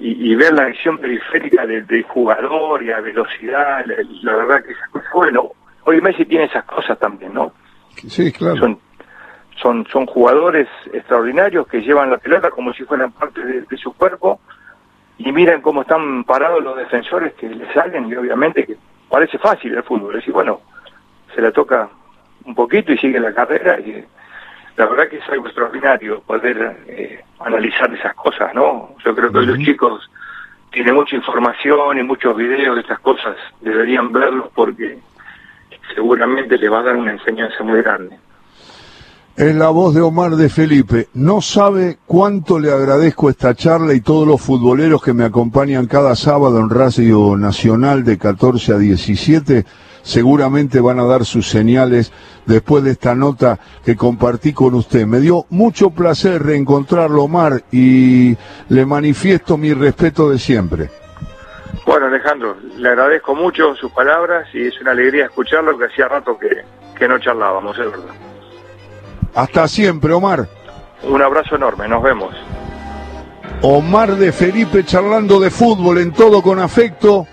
y, 0.00 0.32
y 0.32 0.34
ver 0.34 0.52
la 0.54 0.64
visión 0.66 0.98
periférica 0.98 1.66
del, 1.66 1.86
del 1.86 2.02
jugador 2.04 2.82
y 2.82 2.86
la 2.86 3.00
velocidad, 3.00 3.84
la, 3.86 3.96
la 4.22 4.36
verdad 4.36 4.64
que 4.64 4.74
cosas, 4.90 5.12
bueno, 5.12 5.52
hoy 5.84 6.00
Messi 6.00 6.24
tiene 6.24 6.46
esas 6.46 6.64
cosas 6.64 6.98
también, 6.98 7.34
¿no? 7.34 7.52
Sí, 8.08 8.32
claro. 8.32 8.56
son 8.56 8.78
son 9.60 9.86
son 9.92 10.06
jugadores 10.06 10.68
extraordinarios 10.92 11.66
que 11.68 11.82
llevan 11.82 12.10
la 12.10 12.16
pelota 12.18 12.50
como 12.50 12.72
si 12.72 12.84
fueran 12.84 13.12
parte 13.12 13.44
de, 13.44 13.60
de 13.62 13.76
su 13.76 13.92
cuerpo 13.92 14.40
y 15.18 15.30
miran 15.32 15.60
cómo 15.60 15.82
están 15.82 16.24
parados 16.24 16.64
los 16.64 16.76
defensores 16.76 17.34
que 17.34 17.48
le 17.48 17.70
salen 17.74 18.08
y 18.08 18.14
obviamente 18.14 18.64
que 18.64 18.76
parece 19.10 19.36
fácil 19.38 19.74
el 19.74 19.82
fútbol, 19.82 20.14
es 20.14 20.20
decir, 20.20 20.32
bueno, 20.32 20.60
se 21.34 21.42
la 21.42 21.52
toca 21.52 21.90
un 22.44 22.54
poquito 22.54 22.92
y 22.92 22.98
sigue 22.98 23.20
la 23.20 23.34
carrera 23.34 23.78
y 23.80 24.02
la 24.76 24.86
verdad 24.86 25.08
que 25.08 25.18
es 25.18 25.28
algo 25.28 25.46
extraordinario 25.46 26.20
poder 26.22 26.76
eh, 26.86 27.22
analizar 27.40 27.92
esas 27.94 28.14
cosas, 28.14 28.54
¿no? 28.54 28.94
Yo 29.04 29.14
creo 29.14 29.30
que 29.30 29.38
hoy 29.38 29.46
los 29.46 29.58
chicos 29.58 30.10
tienen 30.70 30.94
mucha 30.94 31.16
información 31.16 31.98
y 31.98 32.02
muchos 32.02 32.36
videos 32.36 32.76
de 32.76 32.82
estas 32.82 33.00
cosas, 33.00 33.36
deberían 33.60 34.12
verlos 34.12 34.48
porque 34.54 34.98
seguramente 35.94 36.56
les 36.56 36.70
va 36.70 36.80
a 36.80 36.84
dar 36.84 36.96
una 36.96 37.12
enseñanza 37.12 37.62
muy 37.64 37.82
grande. 37.82 38.16
Es 39.36 39.54
la 39.54 39.70
voz 39.70 39.94
de 39.94 40.02
Omar 40.02 40.32
de 40.32 40.48
Felipe. 40.48 41.08
No 41.14 41.40
sabe 41.40 41.98
cuánto 42.06 42.58
le 42.58 42.70
agradezco 42.70 43.30
esta 43.30 43.54
charla 43.54 43.94
y 43.94 44.00
todos 44.00 44.26
los 44.26 44.40
futboleros 44.40 45.02
que 45.02 45.14
me 45.14 45.24
acompañan 45.24 45.86
cada 45.86 46.14
sábado 46.14 46.60
en 46.60 46.68
Radio 46.68 47.36
Nacional 47.36 48.04
de 48.04 48.18
14 48.18 48.74
a 48.74 48.78
17. 48.78 49.64
Seguramente 50.02 50.80
van 50.80 50.98
a 50.98 51.04
dar 51.04 51.24
sus 51.24 51.48
señales 51.48 52.12
después 52.46 52.82
de 52.84 52.92
esta 52.92 53.14
nota 53.14 53.58
que 53.84 53.96
compartí 53.96 54.52
con 54.52 54.74
usted. 54.74 55.06
Me 55.06 55.20
dio 55.20 55.46
mucho 55.50 55.90
placer 55.90 56.42
reencontrarlo, 56.42 57.24
Omar, 57.24 57.64
y 57.70 58.36
le 58.68 58.86
manifiesto 58.86 59.56
mi 59.56 59.72
respeto 59.72 60.30
de 60.30 60.38
siempre. 60.38 60.90
Bueno, 61.86 62.06
Alejandro, 62.06 62.56
le 62.76 62.88
agradezco 62.88 63.34
mucho 63.34 63.74
sus 63.74 63.90
palabras 63.92 64.48
y 64.52 64.66
es 64.66 64.80
una 64.80 64.92
alegría 64.92 65.26
escucharlo, 65.26 65.78
que 65.78 65.86
hacía 65.86 66.08
rato 66.08 66.38
que, 66.38 66.64
que 66.98 67.08
no 67.08 67.18
charlábamos, 67.18 67.78
es 67.78 67.90
verdad. 67.90 68.14
Hasta 69.34 69.68
siempre, 69.68 70.12
Omar. 70.12 70.46
Un 71.02 71.22
abrazo 71.22 71.56
enorme, 71.56 71.88
nos 71.88 72.02
vemos. 72.02 72.34
Omar 73.62 74.16
de 74.16 74.32
Felipe 74.32 74.84
charlando 74.84 75.38
de 75.38 75.50
fútbol 75.50 75.98
en 75.98 76.12
todo 76.12 76.42
con 76.42 76.58
afecto. 76.58 77.26